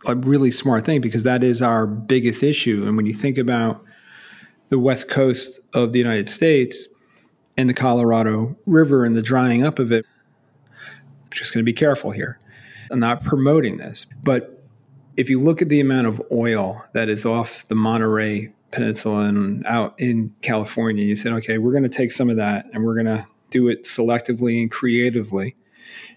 a 0.06 0.16
really 0.16 0.52
smart 0.52 0.86
thing 0.86 1.02
because 1.02 1.24
that 1.24 1.44
is 1.44 1.62
our 1.62 1.88
biggest 1.88 2.44
issue. 2.44 2.84
And 2.86 2.96
when 2.98 3.06
you 3.06 3.14
think 3.14 3.38
about 3.38 3.84
the 4.70 4.80
west 4.80 5.10
coast 5.10 5.60
of 5.74 5.94
the 5.94 6.00
United 6.00 6.30
States 6.30 6.88
and 7.58 7.70
the 7.70 7.74
Colorado 7.74 8.56
River 8.66 9.06
and 9.06 9.16
the 9.16 9.22
drying 9.22 9.66
up 9.66 9.80
of 9.80 9.92
it, 9.92 10.06
I'm 10.78 11.32
just 11.32 11.54
going 11.54 11.64
to 11.64 11.70
be 11.70 11.74
careful 11.74 12.12
here. 12.12 12.40
I'm 12.92 13.00
not 13.00 13.24
promoting 13.24 13.78
this, 13.78 14.06
but 14.24 14.64
if 15.18 15.30
you 15.30 15.40
look 15.40 15.62
at 15.62 15.70
the 15.70 15.80
amount 15.80 16.08
of 16.08 16.22
oil 16.32 16.84
that 16.94 17.10
is 17.10 17.26
off 17.26 17.68
the 17.68 17.76
Monterey 17.76 18.52
Peninsula 18.72 19.22
and 19.22 19.66
out 19.66 19.96
in 19.98 20.34
California, 20.42 21.04
you 21.04 21.16
said, 21.16 21.32
okay, 21.34 21.58
we're 21.58 21.72
going 21.72 21.84
to 21.84 21.90
take 21.90 22.12
some 22.12 22.30
of 22.30 22.36
that 22.36 22.66
and 22.74 22.84
we're 22.84 23.02
going 23.02 23.18
to 23.18 23.26
do 23.56 23.70
it 23.70 23.86
selectively 23.86 24.62
and 24.62 24.70
creatively. 24.70 25.56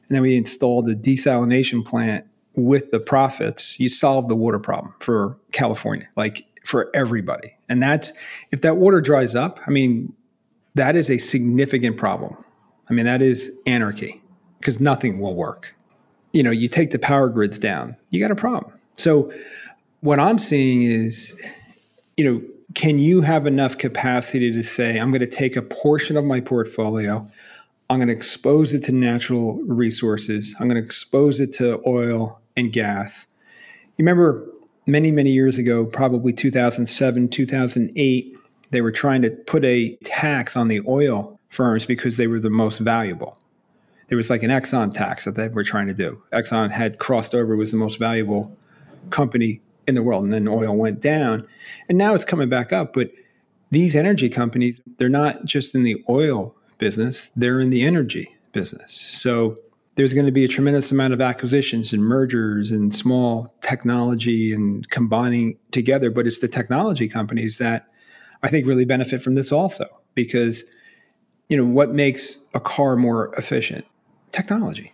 And 0.09 0.17
then 0.17 0.23
we 0.23 0.37
installed 0.37 0.89
a 0.89 0.97
desalination 0.97 1.85
plant 1.85 2.27
with 2.55 2.91
the 2.91 2.99
profits, 2.99 3.79
you 3.79 3.89
solve 3.89 4.29
the 4.29 4.35
water 4.35 4.59
problem 4.59 4.93
for 4.99 5.39
California, 5.53 6.09
like 6.17 6.45
for 6.65 6.91
everybody. 6.93 7.57
And 7.69 7.81
that's 7.81 8.13
if 8.51 8.63
that 8.63 8.79
water 8.79 9.01
dries 9.01 9.37
up, 9.37 9.61
I 9.67 9.71
mean, 9.71 10.13
that 10.75 10.97
is 10.97 11.09
a 11.09 11.19
significant 11.19 11.97
problem. 11.97 12.37
I 12.91 12.95
mean, 12.95 13.07
that 13.07 13.23
is 13.23 13.53
anarchy 13.67 14.21
because 14.59 14.81
nothing 14.81 15.21
will 15.21 15.37
work. 15.37 15.73
You 16.33 16.43
know, 16.43 16.51
you 16.51 16.67
take 16.67 16.91
the 16.91 16.99
power 16.99 17.29
grids 17.29 17.61
down, 17.61 17.97
you 18.11 18.19
got 18.21 18.33
a 18.33 18.37
problem. 18.37 18.75
So, 18.97 19.31
what 20.01 20.19
I'm 20.19 20.39
seeing 20.39 20.83
is, 20.83 21.41
you 22.17 22.25
know, 22.25 22.43
can 22.75 22.99
you 22.99 23.23
have 23.23 23.47
enough 23.47 23.79
capacity 23.79 24.53
to 24.53 24.63
say, 24.63 24.99
I'm 24.99 25.11
going 25.11 25.21
to 25.21 25.27
take 25.27 25.57
a 25.57 25.63
portion 25.63 26.17
of 26.17 26.25
my 26.25 26.41
portfolio, 26.41 27.27
I'm 27.91 27.99
going 27.99 28.09
to 28.09 28.15
expose 28.15 28.75
it 28.75 28.83
to 28.85 28.93
natural 28.93 29.55
resources, 29.63 30.55
I'm 30.61 30.69
going 30.69 30.81
to 30.81 30.85
expose 30.85 31.41
it 31.41 31.53
to 31.55 31.83
oil 31.87 32.41
and 32.57 32.73
gas. 32.73 33.27
You 33.97 34.05
remember 34.05 34.47
many, 34.87 35.11
many 35.11 35.31
years 35.31 35.59
ago, 35.59 35.87
probably 35.87 36.33
2007, 36.33 37.29
2008, 37.29 38.37
they 38.71 38.81
were 38.83 38.93
trying 38.93 39.23
to 39.23 39.31
put 39.31 39.65
a 39.65 39.97
tax 40.05 40.57
on 40.57 40.69
the 40.69 40.83
oil 40.87 41.39
firms 41.49 41.87
because 41.87 42.19
they 42.19 42.27
were 42.27 42.41
the 42.41 42.51
most 42.51 42.79
valuable. 42.79 43.39
There 44.09 44.17
was 44.17 44.31
like 44.31 44.43
an 44.43 44.51
Exxon 44.51 44.93
tax 44.93 45.25
that 45.25 45.37
they 45.37 45.49
were 45.49 45.65
trying 45.65 45.87
to 45.87 45.95
do. 45.95 46.23
Exxon 46.33 46.71
had 46.71 46.99
crossed 46.99 47.35
over, 47.35 47.57
was 47.57 47.71
the 47.71 47.79
most 47.79 47.99
valuable 47.99 48.55
company 49.11 49.61
in 49.89 49.95
the 49.95 50.03
world, 50.03 50.23
and 50.23 50.33
then 50.33 50.47
oil 50.47 50.77
went 50.77 51.01
down. 51.01 51.47
And 51.89 51.99
now 51.99 52.15
it's 52.15 52.25
coming 52.25 52.49
back 52.49 52.73
up. 52.73 52.93
But 52.93 53.11
these 53.71 53.97
energy 53.97 54.29
companies, 54.29 54.81
they're 54.99 55.09
not 55.09 55.45
just 55.45 55.75
in 55.75 55.83
the 55.83 56.03
oil 56.09 56.55
business, 56.79 57.31
they're 57.35 57.61
in 57.61 57.71
the 57.71 57.83
energy 57.83 58.37
business. 58.53 58.93
So 58.93 59.57
there's 59.97 60.13
going 60.13 60.27
to 60.27 60.33
be 60.33 60.45
a 60.45 60.49
tremendous 60.49 60.93
amount 60.93 61.13
of 61.13 61.21
acquisitions 61.21 61.93
and 61.93 62.05
mergers 62.05 62.71
and 62.71 62.95
small 62.95 63.53
technology 63.63 64.53
and 64.53 64.89
combining 64.91 65.59
together. 65.73 66.11
But 66.11 66.27
it's 66.27 66.39
the 66.39 66.49
technology 66.49 67.09
companies 67.09 67.59
that 67.59 67.89
I 68.43 68.49
think 68.49 68.67
really 68.67 68.85
benefit 68.85 69.21
from 69.21 69.35
this 69.35 69.51
also 69.51 69.87
because, 70.15 70.63
you 71.49 71.57
know, 71.57 71.65
what 71.65 71.93
makes 71.95 72.39
a 72.55 72.61
car 72.61 72.95
more 72.95 73.35
efficient? 73.35 73.85
Technology, 74.31 74.93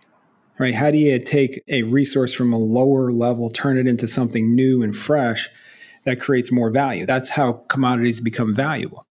right? 0.57 0.73
How 0.73 0.91
do 0.91 0.97
you 0.97 1.19
take 1.19 1.61
a 1.67 1.83
resource 1.83 2.33
from 2.33 2.53
a 2.53 2.57
lower 2.57 3.11
level, 3.11 3.49
turn 3.49 3.77
it 3.77 3.87
into 3.87 4.07
something 4.07 4.55
new 4.55 4.83
and 4.83 4.95
fresh 4.95 5.49
that 6.05 6.19
creates 6.19 6.51
more 6.51 6.69
value? 6.69 7.05
That's 7.05 7.29
how 7.29 7.53
commodities 7.67 8.21
become 8.21 8.53
valuable. 8.53 9.05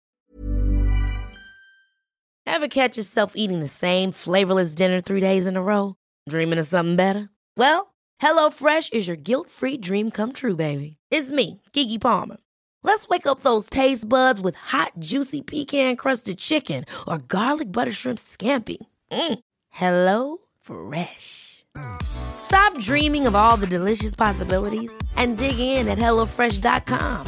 Ever 2.47 2.69
catch 2.69 2.97
yourself 2.97 3.33
eating 3.37 3.61
the 3.61 3.69
same 3.69 4.13
flavorless 4.13 4.75
dinner 4.75 5.01
three 5.01 5.21
days 5.21 5.47
in 5.47 5.57
a 5.57 5.63
row? 5.63 5.95
Dreaming 6.29 6.59
of 6.59 6.67
something 6.67 6.97
better? 6.97 7.31
Well, 7.57 7.95
HelloFresh 8.21 8.93
is 8.93 9.07
your 9.07 9.17
guilt 9.17 9.49
free 9.49 9.79
dream 9.79 10.11
come 10.11 10.33
true, 10.33 10.57
baby. 10.57 10.97
It's 11.11 11.31
me, 11.31 11.63
Keke 11.73 12.01
Palmer. 12.01 12.37
Let's 12.83 13.09
wake 13.09 13.27
up 13.27 13.41
those 13.41 13.71
taste 13.71 14.09
buds 14.09 14.41
with 14.41 14.57
hot, 14.57 14.93
juicy 14.99 15.43
pecan 15.43 15.97
crusted 15.97 16.39
chicken 16.39 16.85
or 17.07 17.19
garlic 17.19 17.71
butter 17.71 17.93
shrimp 17.93 18.19
scampi. 18.19 18.79
Mm. 19.11 19.39
Hello 19.71 20.39
Fresh. 20.71 21.65
Stop 22.03 22.79
dreaming 22.79 23.27
of 23.27 23.35
all 23.35 23.57
the 23.57 23.67
delicious 23.67 24.15
possibilities 24.15 24.97
and 25.17 25.37
dig 25.37 25.59
in 25.59 25.89
at 25.89 25.99
HelloFresh.com. 25.99 27.27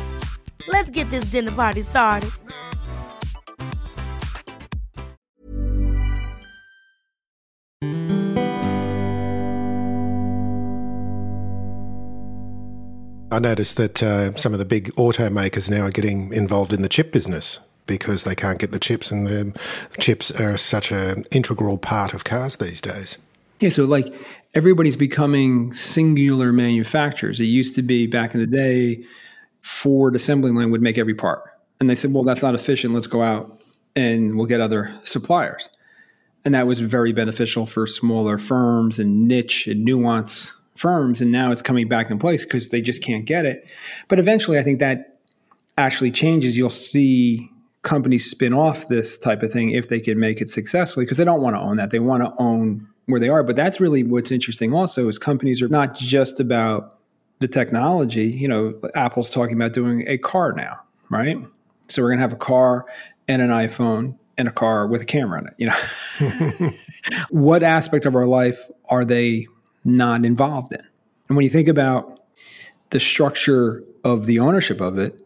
Let's 0.68 0.90
get 0.90 1.10
this 1.10 1.24
dinner 1.24 1.50
party 1.50 1.82
started. 1.82 2.30
I 13.32 13.38
noticed 13.40 13.76
that 13.78 14.02
uh, 14.02 14.36
some 14.36 14.52
of 14.52 14.60
the 14.60 14.66
big 14.66 14.92
automakers 14.92 15.68
now 15.68 15.86
are 15.86 15.90
getting 15.90 16.32
involved 16.32 16.72
in 16.72 16.82
the 16.82 16.88
chip 16.88 17.10
business 17.10 17.58
because 17.86 18.22
they 18.22 18.36
can't 18.36 18.60
get 18.60 18.70
the 18.70 18.78
chips, 18.78 19.10
and 19.10 19.26
the 19.26 19.52
chips 19.98 20.30
are 20.30 20.56
such 20.56 20.92
an 20.92 21.24
integral 21.32 21.78
part 21.78 22.14
of 22.14 22.22
cars 22.22 22.56
these 22.56 22.80
days. 22.80 23.18
Yeah, 23.62 23.70
so 23.70 23.84
like 23.84 24.12
everybody's 24.54 24.96
becoming 24.96 25.72
singular 25.72 26.52
manufacturers. 26.52 27.38
It 27.38 27.44
used 27.44 27.76
to 27.76 27.82
be 27.82 28.08
back 28.08 28.34
in 28.34 28.40
the 28.40 28.46
day, 28.46 29.04
Ford 29.60 30.16
assembly 30.16 30.50
line 30.50 30.72
would 30.72 30.82
make 30.82 30.98
every 30.98 31.14
part. 31.14 31.44
And 31.78 31.88
they 31.88 31.94
said, 31.94 32.12
well, 32.12 32.24
that's 32.24 32.42
not 32.42 32.56
efficient. 32.56 32.92
Let's 32.92 33.06
go 33.06 33.22
out 33.22 33.60
and 33.94 34.36
we'll 34.36 34.46
get 34.46 34.60
other 34.60 34.92
suppliers. 35.04 35.68
And 36.44 36.54
that 36.54 36.66
was 36.66 36.80
very 36.80 37.12
beneficial 37.12 37.66
for 37.66 37.86
smaller 37.86 38.36
firms 38.36 38.98
and 38.98 39.28
niche 39.28 39.68
and 39.68 39.84
nuance 39.84 40.52
firms, 40.74 41.20
and 41.20 41.30
now 41.30 41.52
it's 41.52 41.62
coming 41.62 41.86
back 41.86 42.10
in 42.10 42.18
place 42.18 42.44
because 42.44 42.70
they 42.70 42.80
just 42.80 43.04
can't 43.04 43.24
get 43.24 43.46
it. 43.46 43.70
But 44.08 44.18
eventually, 44.18 44.58
I 44.58 44.62
think 44.62 44.80
that 44.80 45.20
actually 45.78 46.10
changes. 46.10 46.56
You'll 46.56 46.70
see 46.70 47.48
companies 47.82 48.28
spin 48.28 48.52
off 48.52 48.88
this 48.88 49.16
type 49.16 49.44
of 49.44 49.52
thing 49.52 49.70
if 49.70 49.88
they 49.88 50.00
can 50.00 50.18
make 50.18 50.40
it 50.40 50.50
successfully 50.50 51.04
because 51.04 51.18
they 51.18 51.24
don't 51.24 51.42
want 51.42 51.54
to 51.54 51.60
own 51.60 51.76
that. 51.76 51.90
They 51.90 52.00
want 52.00 52.24
to 52.24 52.32
own 52.42 52.88
where 53.06 53.20
they 53.20 53.28
are. 53.28 53.42
But 53.42 53.56
that's 53.56 53.80
really 53.80 54.02
what's 54.02 54.30
interesting 54.30 54.74
also 54.74 55.08
is 55.08 55.18
companies 55.18 55.60
are 55.62 55.68
not 55.68 55.94
just 55.94 56.40
about 56.40 56.98
the 57.40 57.48
technology. 57.48 58.28
You 58.28 58.48
know, 58.48 58.80
Apple's 58.94 59.30
talking 59.30 59.56
about 59.56 59.72
doing 59.72 60.04
a 60.06 60.18
car 60.18 60.52
now, 60.52 60.80
right? 61.10 61.38
So 61.88 62.02
we're 62.02 62.08
going 62.08 62.18
to 62.18 62.22
have 62.22 62.32
a 62.32 62.36
car 62.36 62.86
and 63.28 63.42
an 63.42 63.50
iPhone 63.50 64.16
and 64.38 64.48
a 64.48 64.52
car 64.52 64.86
with 64.86 65.02
a 65.02 65.04
camera 65.04 65.40
in 65.40 65.46
it. 65.48 65.54
You 65.58 65.66
know, 65.66 66.70
what 67.30 67.62
aspect 67.62 68.06
of 68.06 68.14
our 68.14 68.26
life 68.26 68.70
are 68.88 69.04
they 69.04 69.46
not 69.84 70.24
involved 70.24 70.72
in? 70.72 70.82
And 71.28 71.36
when 71.36 71.44
you 71.44 71.50
think 71.50 71.68
about 71.68 72.24
the 72.90 73.00
structure 73.00 73.84
of 74.04 74.26
the 74.26 74.38
ownership 74.38 74.80
of 74.80 74.98
it, 74.98 75.20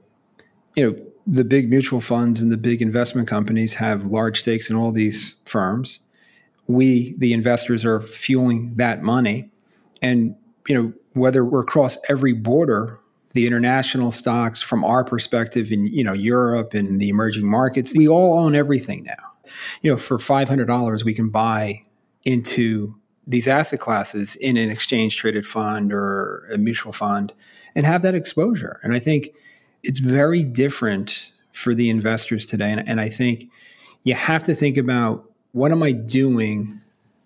you 0.75 0.91
know, 0.91 1.07
the 1.27 1.45
big 1.45 1.69
mutual 1.69 2.01
funds 2.01 2.41
and 2.41 2.53
the 2.53 2.57
big 2.57 2.81
investment 2.81 3.27
companies 3.27 3.75
have 3.75 4.07
large 4.07 4.41
stakes 4.41 4.71
in 4.71 4.77
all 4.77 4.93
these 4.93 5.35
firms. 5.45 6.01
We, 6.67 7.15
the 7.19 7.33
investors, 7.33 7.85
are 7.85 8.01
fueling 8.01 8.75
that 8.77 9.03
money. 9.03 9.51
And, 10.03 10.35
you 10.69 10.75
know, 10.75 10.93
whether 11.13 11.45
we're 11.45 11.63
across 11.63 11.97
every 12.09 12.33
border, 12.33 12.99
the 13.33 13.47
international 13.47 14.13
stocks 14.13 14.61
from 14.61 14.85
our 14.85 15.05
perspective 15.05 15.71
in, 15.71 15.87
you 15.87 16.03
know, 16.03 16.13
Europe 16.13 16.75
and 16.75 17.01
the 17.01 17.09
emerging 17.09 17.49
markets, 17.49 17.95
we 17.95 18.09
all 18.09 18.39
own 18.39 18.55
everything 18.55 19.05
now. 19.05 19.53
You 19.83 19.93
know, 19.93 19.97
for 19.97 20.19
$500, 20.19 21.05
we 21.05 21.15
can 21.15 21.31
buy 21.31 21.85
into 22.25 22.95
these 23.27 23.49
asset 23.49 23.81
classes 23.81 24.37
in 24.37 24.57
an 24.57 24.71
exchange 24.71 25.17
traded 25.17 25.47
fund 25.47 25.93
or 25.93 26.47
a 26.53 26.59
mutual 26.59 26.93
fund 26.93 27.33
and 27.75 27.85
have 27.85 28.03
that 28.03 28.15
exposure. 28.15 28.81
And 28.83 28.95
I 28.95 28.99
think 28.99 29.31
it's 29.83 30.01
very 30.01 30.43
different 30.43 31.31
for 31.53 31.75
the 31.75 31.91
investors 31.91 32.47
today. 32.47 32.71
And, 32.71 32.89
and 32.89 33.01
I 33.01 33.09
think 33.09 33.49
you 34.03 34.15
have 34.15 34.43
to 34.45 34.55
think 34.55 34.77
about 34.77 35.31
what 35.57 35.73
am 35.73 35.83
I 35.83 35.93
doing 35.93 36.83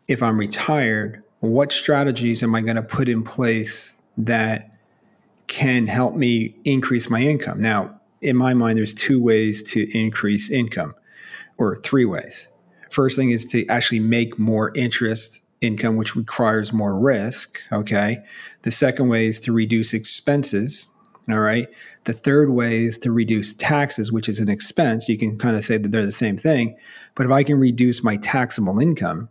if 0.06 0.22
I'm 0.22 0.38
retired? 0.38 1.24
What 1.40 1.72
strategies 1.72 2.44
am 2.44 2.54
I 2.54 2.60
going 2.60 2.76
to 2.76 2.82
put 2.82 3.08
in 3.08 3.24
place 3.24 3.96
that 4.18 4.70
can 5.48 5.88
help 5.88 6.14
me 6.14 6.54
increase 6.64 7.10
my 7.10 7.20
income? 7.20 7.60
Now, 7.60 8.00
in 8.20 8.36
my 8.36 8.54
mind, 8.54 8.78
there's 8.78 8.94
two 8.94 9.20
ways 9.20 9.64
to 9.72 9.90
increase 9.98 10.48
income, 10.48 10.94
or 11.58 11.74
three 11.74 12.04
ways. 12.04 12.48
First 12.88 13.16
thing 13.16 13.30
is 13.30 13.44
to 13.46 13.66
actually 13.66 13.98
make 13.98 14.38
more 14.38 14.72
interest 14.76 15.40
income, 15.60 15.96
which 15.96 16.14
requires 16.14 16.72
more 16.72 16.96
risk. 16.96 17.58
Okay. 17.72 18.18
The 18.62 18.70
second 18.70 19.08
way 19.08 19.26
is 19.26 19.40
to 19.40 19.52
reduce 19.52 19.92
expenses. 19.92 20.86
All 21.28 21.40
right. 21.40 21.66
The 22.04 22.12
third 22.12 22.50
way 22.50 22.84
is 22.84 22.98
to 22.98 23.12
reduce 23.12 23.52
taxes, 23.52 24.10
which 24.10 24.28
is 24.28 24.38
an 24.38 24.48
expense. 24.48 25.08
You 25.08 25.18
can 25.18 25.38
kind 25.38 25.56
of 25.56 25.64
say 25.64 25.76
that 25.76 25.92
they're 25.92 26.06
the 26.06 26.12
same 26.12 26.38
thing. 26.38 26.76
But 27.14 27.26
if 27.26 27.32
I 27.32 27.42
can 27.42 27.58
reduce 27.58 28.02
my 28.02 28.16
taxable 28.16 28.78
income 28.78 29.28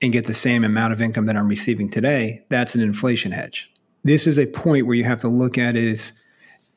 and 0.00 0.12
get 0.12 0.26
the 0.26 0.34
same 0.34 0.64
amount 0.64 0.92
of 0.92 1.02
income 1.02 1.26
that 1.26 1.36
I'm 1.36 1.48
receiving 1.48 1.90
today, 1.90 2.44
that's 2.48 2.74
an 2.74 2.80
inflation 2.80 3.32
hedge. 3.32 3.70
This 4.04 4.26
is 4.26 4.38
a 4.38 4.46
point 4.46 4.86
where 4.86 4.96
you 4.96 5.04
have 5.04 5.18
to 5.18 5.28
look 5.28 5.58
at 5.58 5.76
is, 5.76 6.12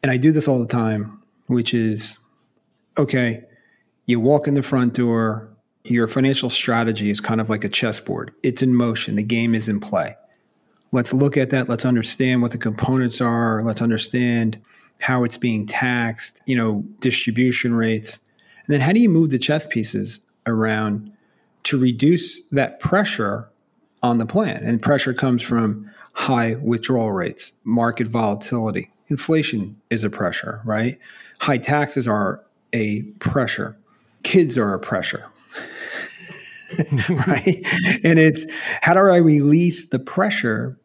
and 0.04 0.12
I 0.12 0.18
do 0.18 0.32
this 0.32 0.48
all 0.48 0.60
the 0.60 0.66
time, 0.66 1.22
which 1.48 1.74
is 1.74 2.18
okay, 2.98 3.44
you 4.08 4.20
walk 4.20 4.48
in 4.48 4.56
the 4.56 4.64
front 4.64 4.96
door, 4.96 5.50
your 5.84 6.08
financial 6.08 6.50
strategy 6.50 7.10
is 7.10 7.20
kind 7.20 7.40
of 7.40 7.50
like 7.50 7.64
a 7.64 7.70
chessboard. 7.70 8.34
It's 8.44 8.62
in 8.62 8.76
motion. 8.76 9.16
The 9.16 9.24
game 9.24 9.56
is 9.56 9.70
in 9.70 9.80
play. 9.80 10.16
Let's 10.92 11.14
look 11.14 11.38
at 11.38 11.52
that. 11.52 11.70
Let's 11.70 11.86
understand 11.86 12.42
what 12.42 12.52
the 12.52 12.58
components 12.58 13.22
are. 13.22 13.64
Let's 13.64 13.82
understand 13.82 14.62
how 15.02 15.24
it's 15.24 15.38
being 15.38 15.66
taxed, 15.66 16.42
you 16.46 16.56
know, 16.56 16.84
distribution 17.00 17.74
rates. 17.74 18.20
And 18.66 18.74
then 18.74 18.82
how 18.82 18.94
do 18.94 19.00
you 19.00 19.10
move 19.10 19.32
the 19.32 19.40
chess 19.40 19.66
pieces 19.66 20.20
around 20.46 21.12
to 21.64 21.78
reduce 21.78 22.44
that 22.44 22.80
pressure 22.80 23.50
on 24.04 24.20
the 24.20 24.26
plan? 24.26 24.64
And 24.64 24.82
pressure 24.82 25.14
comes 25.14 25.42
from 25.42 25.90
high 26.14 26.56
withdrawal 26.56 27.12
rates, 27.12 27.52
market 27.64 28.08
volatility. 28.08 28.92
Inflation 29.08 29.76
is 29.90 30.04
a 30.04 30.10
pressure, 30.10 30.62
right? 30.64 31.00
High 31.40 31.58
taxes 31.58 32.08
are 32.08 32.44
a 32.74 33.02
pressure. 33.20 33.76
Kids 34.24 34.58
are 34.58 34.74
a 34.74 34.80
pressure, 34.80 35.26
right? 37.10 37.66
And 38.04 38.20
it's 38.20 38.46
how 38.82 38.94
do 38.94 39.00
I 39.00 39.18
release 39.18 39.88
the 39.88 39.98
pressure 39.98 40.78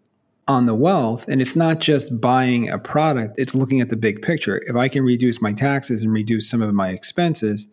on 0.49 0.67
the 0.67 0.75
wealth? 0.75 1.27
And 1.29 1.41
it's 1.41 1.57
not 1.57 1.81
just 1.81 2.21
buying 2.21 2.69
a 2.69 2.79
product, 2.79 3.39
it's 3.39 3.55
looking 3.55 3.81
at 3.81 3.89
the 3.89 3.97
big 3.97 4.23
picture. 4.23 4.63
If 4.67 4.77
I 4.77 4.89
can 4.89 5.03
reduce 5.03 5.43
my 5.43 5.53
taxes 5.53 6.03
and 6.03 6.13
reduce 6.13 6.49
some 6.49 6.63
of 6.63 6.73
my 6.75 6.91
expenses 6.91 7.67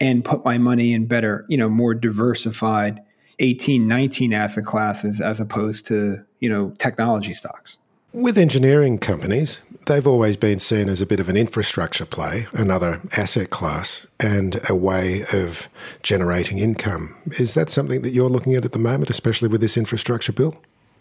and 0.00 0.24
put 0.24 0.44
my 0.44 0.58
money 0.58 0.92
in 0.92 1.06
better, 1.06 1.44
you 1.48 1.56
know, 1.56 1.68
more 1.68 1.94
diversified 1.94 3.00
18, 3.40 3.86
19 3.86 4.32
asset 4.32 4.64
classes 4.64 5.20
as 5.20 5.40
opposed 5.40 5.86
to, 5.86 6.24
you 6.40 6.48
know, 6.48 6.70
technology 6.78 7.32
stocks. 7.32 7.78
With 8.12 8.38
engineering 8.38 8.98
companies, 8.98 9.60
they've 9.86 10.06
always 10.06 10.36
been 10.36 10.58
seen 10.58 10.88
as 10.88 11.02
a 11.02 11.06
bit 11.06 11.20
of 11.20 11.28
an 11.28 11.36
infrastructure 11.36 12.06
play, 12.06 12.46
another 12.52 13.00
asset 13.16 13.50
class, 13.50 14.06
and 14.18 14.60
a 14.68 14.74
way 14.74 15.24
of 15.32 15.68
generating 16.02 16.58
income. 16.58 17.14
Is 17.38 17.54
that 17.54 17.68
something 17.68 18.02
that 18.02 18.10
you're 18.10 18.30
looking 18.30 18.54
at 18.54 18.64
at 18.64 18.72
the 18.72 18.78
moment, 18.78 19.10
especially 19.10 19.48
with 19.48 19.60
this 19.60 19.76
infrastructure 19.76 20.32
bill? 20.32 20.56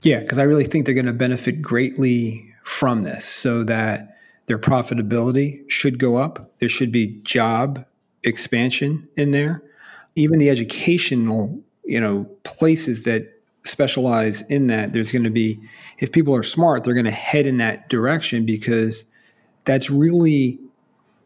Yeah, 0.08 0.22
because 0.22 0.38
I 0.38 0.44
really 0.44 0.64
think 0.64 0.86
they're 0.86 0.96
going 0.96 1.06
to 1.06 1.12
benefit 1.12 1.62
greatly 1.62 2.50
from 2.64 3.04
this 3.04 3.26
so 3.26 3.66
that 3.66 4.16
their 4.46 4.58
profitability 4.58 5.70
should 5.70 6.00
go 6.00 6.16
up. 6.16 6.50
There 6.60 6.70
should 6.70 6.94
be 6.94 7.20
job 7.24 7.86
expansion 8.24 9.06
in 9.18 9.32
there. 9.32 9.62
Even 10.16 10.40
the 10.40 10.50
educational, 10.50 11.62
you 11.84 12.00
know, 12.00 12.24
places 12.46 13.04
that 13.04 13.38
specialize 13.64 14.44
in 14.44 14.68
that, 14.68 14.94
there's 14.94 15.12
going 15.12 15.26
to 15.26 15.30
be, 15.30 15.60
if 15.98 16.14
people 16.14 16.34
are 16.34 16.42
smart, 16.42 16.86
they're 16.86 16.94
going 16.94 17.04
to 17.04 17.12
head 17.12 17.46
in 17.46 17.58
that 17.58 17.90
direction 17.90 18.46
because 18.46 19.04
that's 19.66 19.90
really 19.90 20.58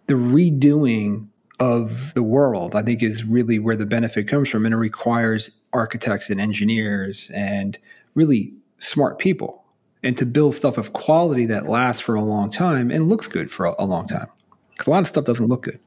the 0.08 0.16
redoing 0.16 1.28
of 1.60 2.16
the 2.16 2.24
world, 2.24 2.76
I 2.76 2.82
think, 2.82 3.04
is 3.04 3.24
really 3.24 3.60
where 3.60 3.76
the 3.76 3.86
benefit 3.86 4.28
comes 4.28 4.50
from. 4.50 4.66
And 4.66 4.74
it 4.74 4.80
requires 4.80 5.52
architects 5.72 6.32
and 6.32 6.42
engineers 6.42 7.30
and 7.36 7.78
really 8.16 8.56
smart 8.82 9.20
people 9.20 9.64
and 10.04 10.18
to 10.18 10.26
build 10.26 10.56
stuff 10.56 10.78
of 10.78 10.94
quality 10.94 11.46
that 11.46 11.70
lasts 11.70 12.02
for 12.02 12.16
a 12.16 12.22
long 12.22 12.50
time 12.50 12.92
and 12.92 13.08
looks 13.08 13.28
good 13.28 13.52
for 13.52 13.66
a, 13.66 13.76
a 13.80 13.86
long 13.86 14.08
time. 14.08 14.28
Because 14.72 14.88
a 14.88 14.92
lot 14.92 15.02
of 15.02 15.08
stuff 15.08 15.26
doesn't 15.26 15.48
look 15.48 15.64
good. 15.64 15.80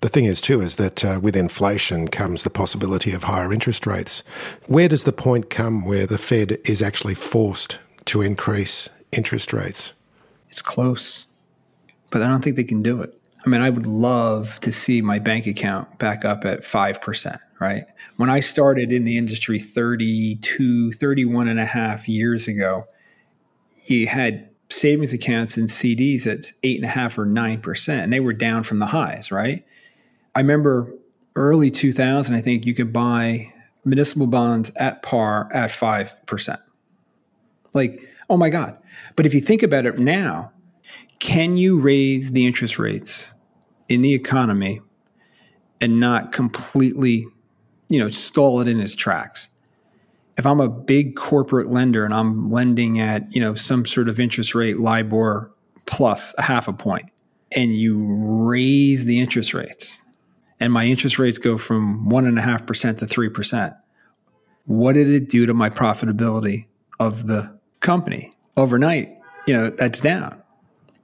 The 0.00 0.08
thing 0.08 0.26
is, 0.26 0.40
too, 0.40 0.60
is 0.60 0.76
that 0.76 1.04
uh, 1.04 1.18
with 1.20 1.36
inflation 1.36 2.06
comes 2.08 2.42
the 2.44 2.50
possibility 2.50 3.12
of 3.12 3.24
higher 3.24 3.52
interest 3.52 3.86
rates. 3.86 4.22
Where 4.66 4.88
does 4.88 5.04
the 5.04 5.12
point 5.12 5.50
come 5.50 5.84
where 5.84 6.06
the 6.06 6.18
Fed 6.18 6.58
is 6.64 6.82
actually 6.82 7.14
forced 7.14 7.78
to 8.06 8.22
increase 8.22 8.88
interest 9.10 9.52
rates? 9.52 9.92
It's 10.48 10.62
close, 10.62 11.26
but 12.10 12.22
I 12.22 12.26
don't 12.26 12.42
think 12.42 12.56
they 12.56 12.64
can 12.64 12.82
do 12.82 13.02
it. 13.02 13.12
I 13.44 13.48
mean, 13.48 13.60
I 13.60 13.70
would 13.70 13.86
love 13.86 14.60
to 14.60 14.72
see 14.72 15.02
my 15.02 15.18
bank 15.18 15.46
account 15.46 15.98
back 15.98 16.24
up 16.24 16.44
at 16.44 16.60
5%, 16.60 17.38
right? 17.60 17.84
When 18.16 18.30
I 18.30 18.40
started 18.40 18.92
in 18.92 19.04
the 19.04 19.16
industry 19.16 19.58
32, 19.58 20.92
31 20.92 21.48
and 21.48 21.60
a 21.60 21.64
half 21.64 22.08
years 22.08 22.48
ago, 22.48 22.84
you 23.86 24.06
had 24.06 24.48
savings 24.70 25.12
accounts 25.12 25.56
and 25.56 25.68
CDs 25.68 26.26
at 26.26 26.52
eight 26.62 26.76
and 26.76 26.84
a 26.84 26.88
half 26.88 27.18
or 27.18 27.26
9%, 27.26 27.88
and 27.88 28.12
they 28.12 28.20
were 28.20 28.32
down 28.32 28.62
from 28.62 28.78
the 28.78 28.86
highs, 28.86 29.30
right? 29.30 29.64
I 30.34 30.40
remember 30.40 30.92
early 31.36 31.70
2000, 31.70 32.34
I 32.34 32.40
think 32.40 32.66
you 32.66 32.74
could 32.74 32.92
buy 32.92 33.52
municipal 33.84 34.26
bonds 34.26 34.72
at 34.76 35.02
par 35.02 35.48
at 35.52 35.70
5%. 35.70 36.58
Like, 37.74 38.00
oh 38.28 38.36
my 38.36 38.50
God. 38.50 38.76
But 39.16 39.26
if 39.26 39.34
you 39.34 39.40
think 39.40 39.62
about 39.62 39.86
it 39.86 39.98
now, 39.98 40.52
can 41.18 41.56
you 41.56 41.80
raise 41.80 42.32
the 42.32 42.46
interest 42.46 42.78
rates 42.78 43.28
in 43.88 44.02
the 44.02 44.14
economy 44.14 44.80
and 45.80 45.98
not 46.00 46.32
completely, 46.32 47.26
you 47.88 47.98
know, 47.98 48.10
stall 48.10 48.60
it 48.60 48.68
in 48.68 48.80
its 48.80 48.94
tracks? 48.94 49.48
If 50.36 50.46
I'm 50.46 50.60
a 50.60 50.68
big 50.68 51.16
corporate 51.16 51.70
lender 51.70 52.04
and 52.04 52.14
I'm 52.14 52.48
lending 52.50 53.00
at, 53.00 53.34
you 53.34 53.40
know, 53.40 53.54
some 53.54 53.84
sort 53.84 54.08
of 54.08 54.20
interest 54.20 54.54
rate, 54.54 54.78
LIBOR 54.78 55.50
plus 55.86 56.34
a 56.38 56.42
half 56.42 56.68
a 56.68 56.72
point, 56.72 57.06
and 57.56 57.74
you 57.74 57.98
raise 57.98 59.04
the 59.04 59.20
interest 59.20 59.54
rates, 59.54 60.02
and 60.60 60.72
my 60.72 60.84
interest 60.84 61.18
rates 61.18 61.38
go 61.38 61.58
from 61.58 62.08
one 62.08 62.26
and 62.26 62.38
a 62.38 62.42
half 62.42 62.66
percent 62.66 62.98
to 62.98 63.06
three 63.06 63.28
percent, 63.28 63.74
what 64.66 64.92
did 64.92 65.08
it 65.08 65.28
do 65.28 65.46
to 65.46 65.54
my 65.54 65.70
profitability 65.70 66.66
of 67.00 67.26
the 67.26 67.58
company 67.80 68.36
overnight? 68.56 69.16
You 69.46 69.54
know, 69.54 69.70
that's 69.70 69.98
down, 69.98 70.42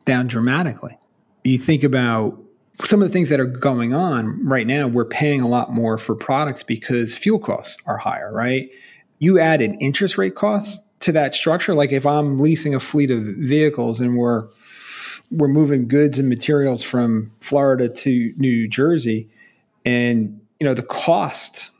down 0.05 0.27
dramatically. 0.27 0.99
You 1.44 1.57
think 1.59 1.83
about 1.83 2.38
some 2.84 3.02
of 3.02 3.08
the 3.08 3.12
things 3.12 3.28
that 3.28 3.40
are 3.40 3.46
going 3.46 3.94
on 3.94 4.44
right 4.46 4.66
now, 4.66 4.88
we're 4.88 5.04
paying 5.04 5.40
a 5.40 5.48
lot 5.48 5.72
more 5.72 5.96
for 5.98 6.14
products 6.14 6.62
because 6.62 7.16
fuel 7.16 7.38
costs 7.38 7.80
are 7.87 7.96
higher, 7.96 8.32
right? 8.32 8.68
You 9.18 9.38
add 9.38 9.62
an 9.62 9.74
interest 9.80 10.18
rate 10.18 10.34
cost 10.34 10.82
to 11.00 11.12
that 11.12 11.34
structure. 11.34 11.74
Like 11.74 11.92
if 11.92 12.04
I'm 12.04 12.38
leasing 12.38 12.74
a 12.74 12.80
fleet 12.80 13.10
of 13.10 13.22
vehicles 13.22 14.00
and 14.00 14.16
we're 14.16 14.48
we're 15.30 15.48
moving 15.48 15.88
goods 15.88 16.18
and 16.18 16.28
materials 16.28 16.82
from 16.82 17.32
Florida 17.40 17.88
to 17.88 18.32
New 18.37 18.68
Jersey, 18.68 19.28
and 19.84 20.40
you 20.60 20.66
know 20.66 20.74
the 20.74 20.82
cost 20.82 21.70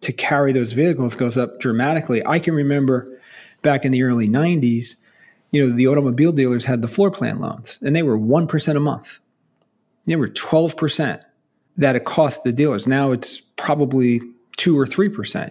to 0.00 0.12
carry 0.12 0.52
those 0.52 0.72
vehicles 0.72 1.14
goes 1.14 1.36
up 1.36 1.60
dramatically. 1.60 2.26
I 2.26 2.38
can 2.38 2.54
remember 2.54 3.20
back 3.62 3.84
in 3.84 3.92
the 3.92 4.02
early 4.02 4.28
90s, 4.28 4.96
you 5.50 5.66
know, 5.66 5.74
the 5.74 5.86
automobile 5.86 6.32
dealers 6.32 6.64
had 6.64 6.82
the 6.82 6.88
floor 6.88 7.10
plan 7.10 7.38
loans 7.38 7.78
and 7.82 7.94
they 7.94 8.02
were 8.02 8.18
1% 8.18 8.76
a 8.76 8.80
month. 8.80 9.20
Were 10.06 10.28
12% 10.28 11.22
that 11.76 11.96
it 11.96 12.04
cost 12.04 12.42
the 12.44 12.52
dealers. 12.52 12.86
Now 12.86 13.12
it's 13.12 13.40
probably 13.56 14.20
2 14.56 14.78
or 14.78 14.86
3%. 14.86 15.50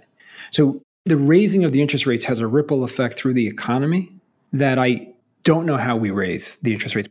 So 0.51 0.81
the 1.05 1.17
raising 1.17 1.63
of 1.63 1.71
the 1.71 1.81
interest 1.81 2.05
rates 2.05 2.23
has 2.25 2.39
a 2.39 2.47
ripple 2.47 2.83
effect 2.83 3.17
through 3.17 3.33
the 3.33 3.47
economy 3.47 4.11
that 4.51 4.77
I 4.77 5.13
don't 5.43 5.65
know 5.65 5.77
how 5.77 5.95
we 5.95 6.11
raise 6.11 6.57
the 6.57 6.73
interest 6.73 6.95
rates. 6.95 7.07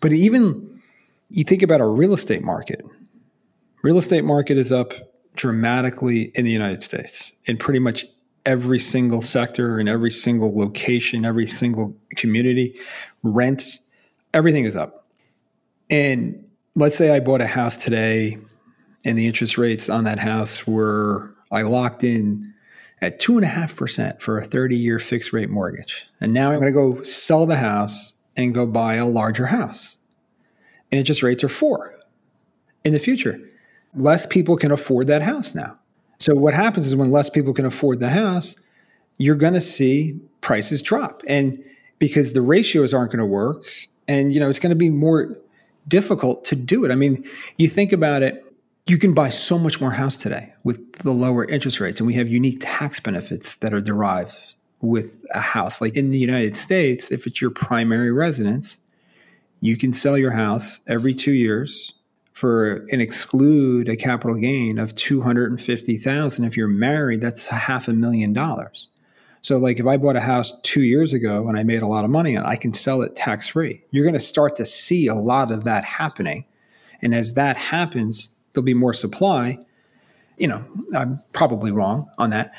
But 0.00 0.12
even 0.12 0.80
you 1.28 1.44
think 1.44 1.62
about 1.62 1.80
our 1.80 1.90
real 1.90 2.14
estate 2.14 2.42
market. 2.42 2.84
Real 3.82 3.98
estate 3.98 4.24
market 4.24 4.56
is 4.56 4.72
up 4.72 4.94
dramatically 5.34 6.32
in 6.34 6.44
the 6.44 6.50
United 6.50 6.82
States 6.82 7.30
in 7.44 7.56
pretty 7.56 7.78
much 7.78 8.06
every 8.46 8.78
single 8.78 9.20
sector 9.20 9.78
in 9.78 9.88
every 9.88 10.10
single 10.10 10.56
location, 10.56 11.24
every 11.24 11.46
single 11.46 11.94
community, 12.16 12.78
rents, 13.22 13.80
everything 14.32 14.64
is 14.64 14.76
up. 14.76 15.06
And 15.90 16.45
let's 16.76 16.94
say 16.94 17.10
I 17.10 17.20
bought 17.20 17.40
a 17.40 17.46
house 17.46 17.76
today 17.76 18.38
and 19.04 19.18
the 19.18 19.26
interest 19.26 19.56
rates 19.58 19.88
on 19.88 20.04
that 20.04 20.18
house 20.18 20.66
were, 20.66 21.34
I 21.50 21.62
locked 21.62 22.04
in 22.04 22.52
at 23.00 23.20
2.5% 23.20 24.20
for 24.20 24.38
a 24.38 24.44
30 24.44 24.76
year 24.76 24.98
fixed 24.98 25.32
rate 25.32 25.50
mortgage. 25.50 26.06
And 26.20 26.32
now 26.32 26.52
I'm 26.52 26.60
going 26.60 26.72
to 26.72 26.78
go 26.78 27.02
sell 27.02 27.46
the 27.46 27.56
house 27.56 28.14
and 28.36 28.54
go 28.54 28.66
buy 28.66 28.94
a 28.94 29.06
larger 29.06 29.46
house. 29.46 29.96
And 30.92 30.98
interest 30.98 31.22
rates 31.22 31.42
are 31.42 31.48
four 31.48 31.94
in 32.84 32.92
the 32.92 32.98
future. 32.98 33.40
Less 33.94 34.26
people 34.26 34.56
can 34.56 34.70
afford 34.70 35.06
that 35.06 35.22
house 35.22 35.54
now. 35.54 35.78
So 36.18 36.34
what 36.34 36.54
happens 36.54 36.86
is 36.86 36.94
when 36.94 37.10
less 37.10 37.30
people 37.30 37.54
can 37.54 37.64
afford 37.64 38.00
the 38.00 38.10
house, 38.10 38.56
you're 39.16 39.36
going 39.36 39.54
to 39.54 39.60
see 39.60 40.20
prices 40.42 40.82
drop. 40.82 41.22
And 41.26 41.62
because 41.98 42.34
the 42.34 42.42
ratios 42.42 42.92
aren't 42.92 43.12
going 43.12 43.20
to 43.20 43.26
work 43.26 43.64
and 44.08 44.32
you 44.32 44.40
know 44.40 44.48
it's 44.48 44.58
going 44.58 44.70
to 44.70 44.76
be 44.76 44.90
more 44.90 45.36
difficult 45.88 46.44
to 46.46 46.56
do 46.56 46.84
it. 46.84 46.90
I 46.90 46.94
mean, 46.94 47.24
you 47.56 47.68
think 47.68 47.92
about 47.92 48.22
it, 48.22 48.42
you 48.86 48.98
can 48.98 49.14
buy 49.14 49.28
so 49.30 49.58
much 49.58 49.80
more 49.80 49.90
house 49.90 50.16
today 50.16 50.52
with 50.64 50.92
the 50.98 51.10
lower 51.10 51.44
interest 51.44 51.80
rates 51.80 52.00
and 52.00 52.06
we 52.06 52.14
have 52.14 52.28
unique 52.28 52.58
tax 52.60 53.00
benefits 53.00 53.56
that 53.56 53.74
are 53.74 53.80
derived 53.80 54.36
with 54.80 55.24
a 55.32 55.40
house. 55.40 55.80
Like 55.80 55.96
in 55.96 56.10
the 56.10 56.18
United 56.18 56.56
States, 56.56 57.10
if 57.10 57.26
it's 57.26 57.40
your 57.40 57.50
primary 57.50 58.12
residence, 58.12 58.78
you 59.60 59.76
can 59.76 59.92
sell 59.92 60.16
your 60.16 60.30
house 60.30 60.80
every 60.86 61.14
2 61.14 61.32
years 61.32 61.92
for 62.32 62.86
and 62.92 63.00
exclude 63.00 63.88
a 63.88 63.96
capital 63.96 64.36
gain 64.36 64.78
of 64.78 64.94
250,000 64.94 66.44
if 66.44 66.56
you're 66.56 66.68
married 66.68 67.22
that's 67.22 67.46
half 67.46 67.88
a 67.88 67.92
million 67.94 68.34
dollars 68.34 68.88
so 69.46 69.58
like 69.58 69.78
if 69.78 69.86
i 69.86 69.96
bought 69.96 70.16
a 70.16 70.20
house 70.20 70.52
2 70.62 70.82
years 70.82 71.12
ago 71.12 71.48
and 71.48 71.56
i 71.56 71.62
made 71.62 71.82
a 71.82 71.86
lot 71.86 72.04
of 72.04 72.10
money 72.10 72.36
on 72.36 72.44
i 72.44 72.56
can 72.56 72.74
sell 72.74 73.02
it 73.02 73.14
tax 73.14 73.46
free 73.46 73.80
you're 73.92 74.04
going 74.04 74.12
to 74.12 74.20
start 74.20 74.56
to 74.56 74.66
see 74.66 75.06
a 75.06 75.14
lot 75.14 75.52
of 75.52 75.64
that 75.64 75.84
happening 75.84 76.44
and 77.00 77.14
as 77.14 77.34
that 77.34 77.56
happens 77.56 78.34
there'll 78.52 78.64
be 78.64 78.74
more 78.74 78.92
supply 78.92 79.56
you 80.36 80.48
know 80.48 80.64
i'm 80.96 81.18
probably 81.32 81.70
wrong 81.70 82.08
on 82.18 82.30
that 82.30 82.52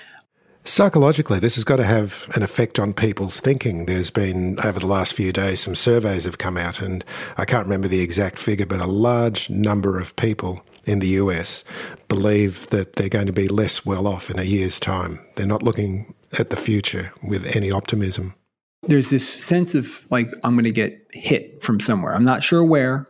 Psychologically, 0.64 1.40
this 1.40 1.56
has 1.56 1.64
got 1.64 1.78
to 1.78 1.86
have 1.86 2.30
an 2.36 2.44
effect 2.44 2.78
on 2.78 2.94
people's 2.94 3.40
thinking. 3.40 3.86
There's 3.86 4.10
been, 4.10 4.60
over 4.60 4.82
the 4.82 4.86
last 4.86 5.14
few 5.14 5.32
days, 5.32 5.62
some 5.62 5.76
surveys 5.76 6.26
have 6.26 6.40
come 6.40 6.58
out, 6.58 6.82
and 6.82 7.06
I 7.38 7.46
can't 7.46 7.64
remember 7.64 7.88
the 7.88 8.02
exact 8.02 8.38
figure, 8.38 8.66
but 8.66 8.82
a 8.82 8.86
large 8.86 9.50
number 9.50 9.98
of 9.98 10.14
people 10.18 10.66
in 10.84 11.00
the 11.00 11.08
US 11.22 11.64
believe 12.10 12.68
that 12.68 12.98
they're 12.98 13.08
going 13.08 13.28
to 13.28 13.32
be 13.34 13.48
less 13.48 13.86
well 13.86 14.08
off 14.08 14.30
in 14.30 14.40
a 14.40 14.44
year's 14.44 14.78
time. 14.78 15.26
They're 15.36 15.48
not 15.48 15.64
looking 15.64 16.14
at 16.38 16.50
the 16.50 16.58
future 16.58 17.12
with 17.24 17.56
any 17.56 17.72
optimism. 17.72 18.36
There's 18.84 19.10
this 19.10 19.28
sense 19.28 19.76
of 19.76 20.06
like, 20.10 20.30
I'm 20.44 20.54
going 20.54 20.66
to 20.66 20.72
get 20.72 21.06
hit 21.12 21.64
from 21.64 21.80
somewhere. 21.80 22.14
I'm 22.14 22.24
not 22.24 22.44
sure 22.44 22.64
where, 22.64 23.08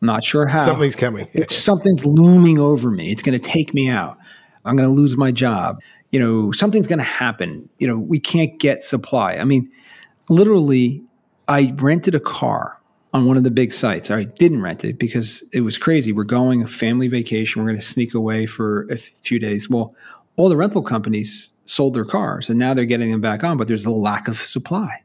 I'm 0.00 0.06
not 0.06 0.24
sure 0.24 0.46
how. 0.46 0.64
Something's 0.64 0.96
coming. 0.96 1.26
It's, 1.32 1.54
something's 1.54 2.04
looming 2.04 2.58
over 2.58 2.90
me. 2.90 3.10
It's 3.10 3.22
going 3.22 3.38
to 3.38 3.44
take 3.44 3.74
me 3.74 3.88
out. 3.88 4.18
I'm 4.64 4.76
going 4.76 4.88
to 4.88 4.94
lose 4.94 5.16
my 5.16 5.32
job 5.32 5.80
you 6.10 6.20
know, 6.20 6.52
something's 6.52 6.86
going 6.86 6.98
to 6.98 7.04
happen. 7.04 7.68
You 7.78 7.86
know, 7.86 7.98
we 7.98 8.18
can't 8.18 8.58
get 8.58 8.84
supply. 8.84 9.34
I 9.34 9.44
mean, 9.44 9.70
literally, 10.28 11.02
I 11.48 11.74
rented 11.76 12.14
a 12.14 12.20
car 12.20 12.80
on 13.12 13.26
one 13.26 13.36
of 13.36 13.44
the 13.44 13.50
big 13.50 13.72
sites. 13.72 14.10
I 14.10 14.24
didn't 14.24 14.62
rent 14.62 14.84
it 14.84 14.98
because 14.98 15.42
it 15.52 15.60
was 15.60 15.78
crazy. 15.78 16.12
We're 16.12 16.24
going 16.24 16.62
a 16.62 16.66
family 16.66 17.08
vacation. 17.08 17.60
We're 17.60 17.68
going 17.68 17.80
to 17.80 17.86
sneak 17.86 18.14
away 18.14 18.46
for 18.46 18.86
a 18.88 18.96
few 18.96 19.38
days. 19.38 19.68
Well, 19.68 19.94
all 20.36 20.48
the 20.48 20.56
rental 20.56 20.82
companies 20.82 21.50
sold 21.66 21.94
their 21.94 22.04
cars 22.04 22.48
and 22.48 22.58
now 22.58 22.74
they're 22.74 22.84
getting 22.84 23.10
them 23.10 23.20
back 23.20 23.44
on, 23.44 23.56
but 23.56 23.68
there's 23.68 23.84
a 23.84 23.90
lack 23.90 24.28
of 24.28 24.38
supply. 24.38 25.02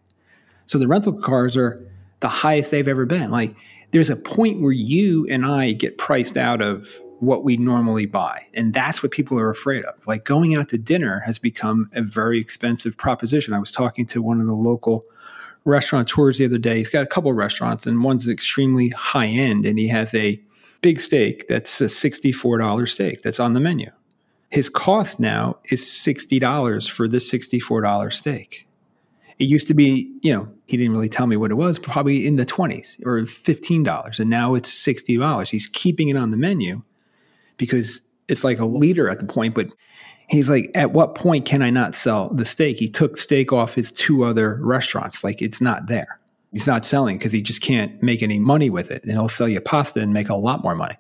So 0.66 0.78
the 0.78 0.88
rental 0.88 1.14
cars 1.14 1.58
are 1.58 1.86
the 2.22 2.30
highest 2.30 2.72
they've 2.72 2.88
ever 2.88 3.06
been. 3.06 3.32
Like 3.32 3.56
there's 3.92 4.10
a 4.10 4.16
point 4.16 4.62
where 4.62 4.72
you 4.72 5.28
and 5.28 5.46
I 5.46 5.74
get 5.74 5.98
priced 5.98 6.38
out 6.38 6.62
of 6.62 7.02
what 7.20 7.44
we 7.44 7.56
normally 7.56 8.08
buy. 8.08 8.48
And 8.56 8.74
that's 8.74 9.04
what 9.04 9.12
people 9.12 9.38
are 9.38 9.50
afraid 9.50 9.84
of. 9.86 10.08
Like 10.08 10.24
going 10.24 10.56
out 10.56 10.70
to 10.70 10.78
dinner 10.78 11.20
has 11.20 11.38
become 11.38 11.90
a 11.94 12.02
very 12.02 12.40
expensive 12.40 12.98
proposition. 12.98 13.54
I 13.54 13.60
was 13.60 13.72
talking 13.72 14.08
to 14.08 14.22
one 14.22 14.42
of 14.42 14.48
the 14.48 14.56
local 14.56 15.04
restaurateurs 15.64 16.40
the 16.40 16.46
other 16.46 16.58
day. 16.58 16.78
He's 16.78 16.90
got 16.90 17.04
a 17.04 17.08
couple 17.08 17.30
of 17.30 17.38
restaurants, 17.38 17.86
and 17.86 18.04
one's 18.04 18.28
extremely 18.28 18.90
high 18.90 19.28
end, 19.28 19.68
and 19.68 19.78
he 19.78 19.88
has 19.90 20.14
a 20.16 20.42
big 20.82 21.00
steak 21.00 21.48
that's 21.48 21.80
a 21.80 21.86
$64 21.86 22.90
steak 22.90 23.22
that's 23.22 23.40
on 23.40 23.54
the 23.54 23.60
menu. 23.60 23.92
His 24.52 24.70
cost 24.70 25.20
now 25.20 25.58
is 25.72 25.82
$60 25.84 26.90
for 26.90 27.08
this 27.08 27.32
$64 27.32 28.14
steak. 28.14 28.68
It 29.40 29.46
used 29.46 29.68
to 29.70 29.74
be, 29.74 30.14
you 30.22 30.32
know, 30.32 30.48
he 30.68 30.78
didn't 30.78 30.92
really 30.92 31.10
tell 31.10 31.26
me 31.26 31.38
what 31.38 31.52
it 31.52 31.56
was, 31.56 31.80
probably 31.80 32.28
in 32.28 32.36
the 32.36 32.46
20s 32.46 33.04
or 33.06 33.22
$15. 33.22 34.20
And 34.20 34.30
now 34.30 34.54
it's 34.54 34.70
$60. 34.70 35.50
He's 35.50 35.68
keeping 35.68 36.10
it 36.10 36.18
on 36.18 36.32
the 36.32 36.38
menu 36.38 36.84
because 37.58 38.02
it's 38.28 38.44
like 38.44 38.60
a 38.60 38.66
leader 38.66 39.10
at 39.10 39.20
the 39.20 39.26
point, 39.26 39.56
but 39.56 39.74
he's 40.28 40.50
like, 40.50 40.70
at 40.76 40.92
what 40.92 41.16
point 41.16 41.46
can 41.46 41.62
I 41.62 41.70
not 41.70 41.96
sell 41.96 42.30
the 42.30 42.46
steak? 42.46 42.78
He 42.78 42.90
took 42.90 43.18
steak 43.18 43.52
off 43.52 43.74
his 43.74 43.92
two 43.92 44.24
other 44.24 44.60
restaurants. 44.62 45.24
Like 45.24 45.42
it's 45.42 45.62
not 45.62 45.88
there. 45.88 46.20
He's 46.52 46.68
not 46.68 46.86
selling 46.86 47.18
because 47.18 47.32
he 47.32 47.42
just 47.42 47.62
can't 47.62 48.02
make 48.04 48.22
any 48.22 48.38
money 48.38 48.70
with 48.70 48.92
it. 48.92 49.02
And 49.04 49.12
he'll 49.12 49.30
sell 49.30 49.48
you 49.48 49.62
pasta 49.62 50.02
and 50.02 50.14
make 50.14 50.30
a 50.30 50.36
lot 50.36 50.62
more 50.62 50.76
money. 50.76 50.98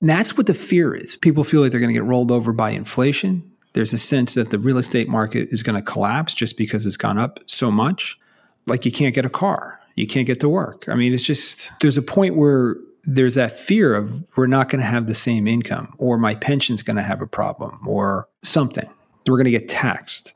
And 0.00 0.08
that's 0.08 0.36
what 0.36 0.46
the 0.46 0.54
fear 0.54 0.94
is. 0.94 1.16
People 1.16 1.44
feel 1.44 1.60
like 1.60 1.70
they're 1.70 1.80
going 1.80 1.92
to 1.92 2.00
get 2.00 2.04
rolled 2.04 2.30
over 2.30 2.52
by 2.52 2.70
inflation. 2.70 3.50
There's 3.72 3.92
a 3.92 3.98
sense 3.98 4.34
that 4.34 4.50
the 4.50 4.58
real 4.58 4.78
estate 4.78 5.08
market 5.08 5.48
is 5.50 5.62
going 5.62 5.76
to 5.76 5.82
collapse 5.82 6.34
just 6.34 6.56
because 6.56 6.86
it's 6.86 6.96
gone 6.96 7.18
up 7.18 7.40
so 7.46 7.70
much. 7.70 8.18
Like 8.66 8.84
you 8.84 8.92
can't 8.92 9.14
get 9.14 9.24
a 9.24 9.30
car, 9.30 9.80
you 9.94 10.06
can't 10.06 10.26
get 10.26 10.40
to 10.40 10.48
work. 10.48 10.88
I 10.88 10.94
mean, 10.94 11.12
it's 11.14 11.22
just, 11.22 11.70
there's 11.80 11.96
a 11.96 12.02
point 12.02 12.36
where 12.36 12.76
there's 13.04 13.34
that 13.34 13.52
fear 13.52 13.94
of 13.94 14.22
we're 14.36 14.46
not 14.46 14.68
going 14.68 14.80
to 14.80 14.86
have 14.86 15.06
the 15.06 15.14
same 15.14 15.46
income 15.46 15.94
or 15.98 16.18
my 16.18 16.34
pension's 16.34 16.82
going 16.82 16.96
to 16.96 17.02
have 17.02 17.22
a 17.22 17.26
problem 17.26 17.78
or 17.86 18.28
something. 18.42 18.88
We're 19.26 19.36
going 19.36 19.46
to 19.46 19.50
get 19.50 19.68
taxed. 19.68 20.34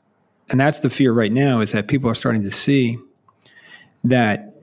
And 0.49 0.59
that's 0.59 0.79
the 0.81 0.89
fear 0.89 1.13
right 1.13 1.31
now 1.31 1.61
is 1.61 1.71
that 1.71 1.87
people 1.87 2.09
are 2.09 2.15
starting 2.15 2.43
to 2.43 2.51
see 2.51 2.97
that 4.03 4.55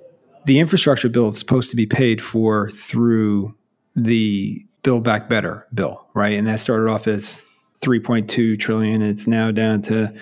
the 0.44 0.58
infrastructure 0.58 1.08
bill 1.08 1.28
is 1.28 1.38
supposed 1.38 1.70
to 1.70 1.76
be 1.76 1.86
paid 1.86 2.20
for 2.20 2.70
through 2.70 3.54
the 3.94 4.64
Build 4.82 5.04
Back 5.04 5.28
Better 5.28 5.66
bill, 5.74 6.06
right? 6.14 6.34
And 6.34 6.46
that 6.46 6.60
started 6.60 6.90
off 6.90 7.06
as 7.06 7.44
3.2 7.80 8.58
trillion. 8.58 9.02
It's 9.02 9.26
now 9.26 9.50
down 9.50 9.82
to 9.82 10.12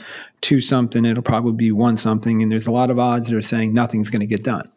two 0.40 0.61
something. 0.61 1.05
It'll 1.05 1.23
probably 1.23 1.53
be 1.53 1.73
one 1.73 1.97
something. 1.97 2.42
And 2.42 2.51
there's 2.51 2.66
a 2.66 2.73
lot 2.73 2.90
of 2.90 2.99
odds 2.99 3.29
that 3.29 3.37
are 3.37 3.42
saying 3.42 3.75
nothing's 3.75 4.11
going 4.11 4.21
to 4.21 4.27
get 4.27 4.44
done 4.44 4.71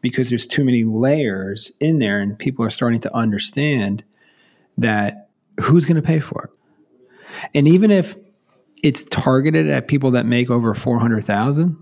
because 0.00 0.28
there's 0.28 0.46
too 0.46 0.64
many 0.64 0.84
layers 0.84 1.70
in 1.80 1.98
there 1.98 2.20
and 2.20 2.38
people 2.38 2.64
are 2.64 2.70
starting 2.70 3.00
to 3.00 3.14
understand 3.14 4.02
that 4.78 5.28
who's 5.60 5.84
going 5.84 5.96
to 5.96 6.02
pay 6.02 6.20
for 6.20 6.44
it. 6.44 7.48
And 7.54 7.68
even 7.68 7.90
if 7.90 8.16
it's 8.82 9.04
targeted 9.04 9.68
at 9.68 9.88
people 9.88 10.10
that 10.12 10.26
make 10.26 10.50
over 10.50 10.74
400,000, 10.74 11.76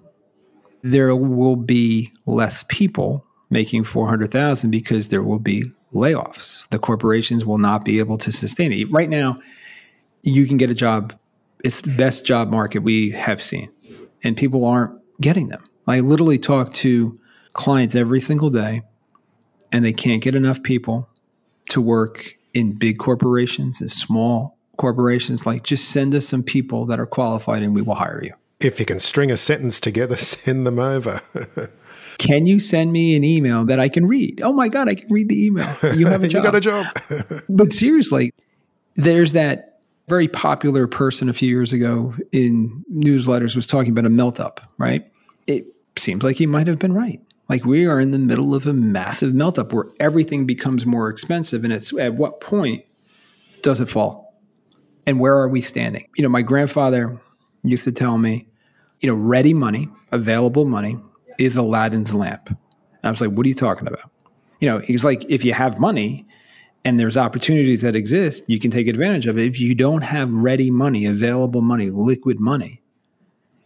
there 0.82 1.14
will 1.16 1.56
be 1.56 2.12
less 2.26 2.64
people 2.68 3.26
making 3.50 3.84
400,000 3.84 4.70
because 4.70 5.08
there 5.08 5.22
will 5.22 5.38
be 5.38 5.64
layoffs. 5.94 6.68
The 6.68 6.78
corporations 6.78 7.44
will 7.44 7.58
not 7.58 7.84
be 7.84 7.98
able 7.98 8.18
to 8.18 8.32
sustain 8.32 8.72
it. 8.72 8.90
Right 8.90 9.08
now, 9.08 9.38
you 10.22 10.46
can 10.46 10.56
get 10.56 10.70
a 10.70 10.74
job. 10.74 11.14
It's 11.64 11.80
the 11.80 11.92
best 11.92 12.26
job 12.26 12.50
market 12.50 12.80
we 12.80 13.10
have 13.10 13.42
seen, 13.42 13.70
and 14.22 14.36
people 14.36 14.64
aren't 14.64 15.00
getting 15.20 15.48
them. 15.48 15.64
I 15.86 16.00
literally 16.00 16.38
talk 16.38 16.72
to 16.74 17.18
clients 17.52 17.94
every 17.94 18.20
single 18.20 18.50
day 18.50 18.82
and 19.72 19.84
they 19.84 19.92
can't 19.92 20.22
get 20.22 20.34
enough 20.34 20.62
people 20.62 21.08
to 21.68 21.80
work 21.80 22.36
in 22.52 22.72
big 22.72 22.98
corporations 22.98 23.80
and 23.80 23.90
small 23.90 24.56
corporations 24.76 25.46
like 25.46 25.62
just 25.62 25.90
send 25.90 26.14
us 26.14 26.26
some 26.26 26.42
people 26.42 26.84
that 26.84 26.98
are 26.98 27.06
qualified 27.06 27.62
and 27.62 27.74
we 27.74 27.82
will 27.82 27.94
hire 27.94 28.20
you 28.22 28.32
if 28.60 28.80
you 28.80 28.86
can 28.86 28.98
string 28.98 29.30
a 29.30 29.36
sentence 29.36 29.78
together 29.78 30.16
send 30.18 30.66
them 30.66 30.78
over 30.78 31.20
can 32.18 32.46
you 32.46 32.58
send 32.58 32.92
me 32.92 33.16
an 33.16 33.24
email 33.24 33.64
that 33.64 33.80
i 33.80 33.88
can 33.88 34.06
read 34.06 34.40
oh 34.42 34.52
my 34.52 34.68
god 34.68 34.88
i 34.88 34.94
can 34.94 35.10
read 35.10 35.28
the 35.28 35.44
email 35.46 35.68
you 35.94 36.06
have 36.06 36.22
a 36.22 36.28
job 36.28 36.44
you 36.44 36.50
got 36.50 36.54
a 36.54 36.60
job 36.60 36.86
but 37.48 37.72
seriously 37.72 38.30
there's 38.96 39.32
that 39.32 39.74
very 40.08 40.28
popular 40.28 40.86
person 40.86 41.28
a 41.28 41.32
few 41.32 41.48
years 41.48 41.72
ago 41.72 42.14
in 42.32 42.84
newsletters 42.92 43.56
was 43.56 43.66
talking 43.66 43.92
about 43.92 44.04
a 44.04 44.10
melt 44.10 44.38
up, 44.38 44.60
right? 44.78 45.10
It 45.46 45.66
seems 45.96 46.22
like 46.22 46.36
he 46.36 46.46
might 46.46 46.66
have 46.66 46.78
been 46.78 46.92
right. 46.92 47.20
Like 47.48 47.64
we 47.64 47.86
are 47.86 48.00
in 48.00 48.10
the 48.10 48.18
middle 48.18 48.54
of 48.54 48.66
a 48.66 48.72
massive 48.72 49.34
melt 49.34 49.58
up 49.58 49.72
where 49.72 49.86
everything 50.00 50.46
becomes 50.46 50.86
more 50.86 51.08
expensive. 51.08 51.64
And 51.64 51.72
it's 51.72 51.96
at 51.98 52.14
what 52.14 52.40
point 52.40 52.84
does 53.62 53.80
it 53.80 53.88
fall? 53.88 54.34
And 55.06 55.20
where 55.20 55.36
are 55.36 55.48
we 55.48 55.60
standing? 55.60 56.06
You 56.16 56.22
know, 56.22 56.30
my 56.30 56.42
grandfather 56.42 57.20
used 57.62 57.84
to 57.84 57.92
tell 57.92 58.16
me, 58.16 58.48
you 59.00 59.08
know, 59.08 59.14
ready 59.14 59.52
money, 59.52 59.88
available 60.12 60.64
money 60.64 60.98
is 61.38 61.56
Aladdin's 61.56 62.14
lamp. 62.14 62.48
And 62.48 62.58
I 63.04 63.10
was 63.10 63.20
like, 63.20 63.30
what 63.30 63.44
are 63.46 63.48
you 63.48 63.54
talking 63.54 63.86
about? 63.86 64.10
You 64.60 64.68
know, 64.68 64.78
he's 64.78 65.04
like, 65.04 65.24
if 65.28 65.44
you 65.44 65.52
have 65.52 65.80
money 65.80 66.26
and 66.84 66.98
there's 66.98 67.16
opportunities 67.16 67.82
that 67.82 67.96
exist, 67.96 68.44
you 68.48 68.60
can 68.60 68.70
take 68.70 68.88
advantage 68.88 69.26
of 69.26 69.38
it. 69.38 69.46
If 69.46 69.60
you 69.60 69.74
don't 69.74 70.02
have 70.02 70.30
ready 70.32 70.70
money, 70.70 71.06
available 71.06 71.60
money, 71.60 71.90
liquid 71.90 72.40
money, 72.40 72.82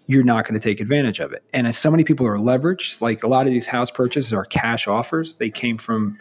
you're 0.07 0.25
not 0.25 0.45
going 0.45 0.59
to 0.59 0.61
take 0.61 0.81
advantage 0.81 1.21
of 1.21 1.33
it. 1.33 1.45
And 1.53 1.67
as 1.67 1.77
so 1.77 1.91
many 1.91 2.03
people 2.03 2.27
are 2.27 2.39
leveraged, 2.39 3.01
like 3.01 3.23
a 3.23 3.29
lot 3.29 3.47
of 3.47 3.53
these 3.53 3.67
house 3.67 3.91
purchases 3.91 4.33
are 4.33 4.45
cash 4.45 4.89
offers. 4.89 5.35
They 5.35 5.51
came 5.51 5.77
from, 5.77 6.19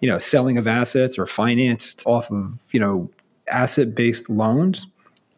you 0.00 0.08
know, 0.08 0.18
selling 0.18 0.58
of 0.58 0.68
assets 0.68 1.18
or 1.18 1.26
financed 1.26 2.04
off 2.06 2.30
of, 2.30 2.52
you 2.70 2.78
know, 2.78 3.10
asset 3.48 3.94
based 3.94 4.30
loans. 4.30 4.86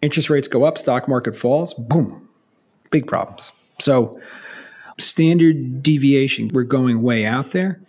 Interest 0.02 0.28
rates 0.28 0.48
go 0.48 0.64
up, 0.64 0.78
stock 0.78 1.08
market 1.08 1.34
falls, 1.34 1.74
boom, 1.74 2.28
big 2.90 3.06
problems. 3.06 3.52
So, 3.80 4.20
standard 4.98 5.82
deviation, 5.82 6.48
we're 6.48 6.64
going 6.64 7.02
way 7.02 7.24
out 7.24 7.52
there. 7.52 7.80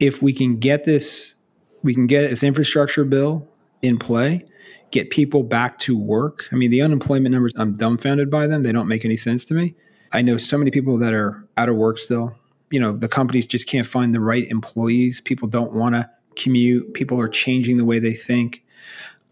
If 0.00 0.22
we 0.22 0.32
can 0.32 0.58
get 0.58 0.84
this, 0.84 1.34
we 1.82 1.94
can 1.94 2.06
get 2.06 2.30
this 2.30 2.42
infrastructure 2.42 3.04
bill 3.04 3.46
in 3.82 3.98
play 3.98 4.44
get 4.90 5.10
people 5.10 5.42
back 5.42 5.78
to 5.78 5.98
work. 5.98 6.46
I 6.52 6.56
mean, 6.56 6.70
the 6.70 6.82
unemployment 6.82 7.32
numbers, 7.32 7.54
I'm 7.56 7.74
dumbfounded 7.74 8.30
by 8.30 8.46
them. 8.46 8.62
They 8.62 8.72
don't 8.72 8.88
make 8.88 9.04
any 9.04 9.16
sense 9.16 9.44
to 9.46 9.54
me. 9.54 9.74
I 10.12 10.22
know 10.22 10.38
so 10.38 10.56
many 10.56 10.70
people 10.70 10.96
that 10.98 11.12
are 11.12 11.44
out 11.56 11.68
of 11.68 11.76
work 11.76 11.98
still. 11.98 12.34
You 12.70 12.80
know, 12.80 12.92
the 12.92 13.08
companies 13.08 13.46
just 13.46 13.66
can't 13.66 13.86
find 13.86 14.14
the 14.14 14.20
right 14.20 14.46
employees. 14.48 15.20
People 15.20 15.48
don't 15.48 15.72
want 15.72 15.94
to 15.94 16.08
commute. 16.36 16.94
People 16.94 17.20
are 17.20 17.28
changing 17.28 17.76
the 17.76 17.84
way 17.84 17.98
they 17.98 18.14
think. 18.14 18.62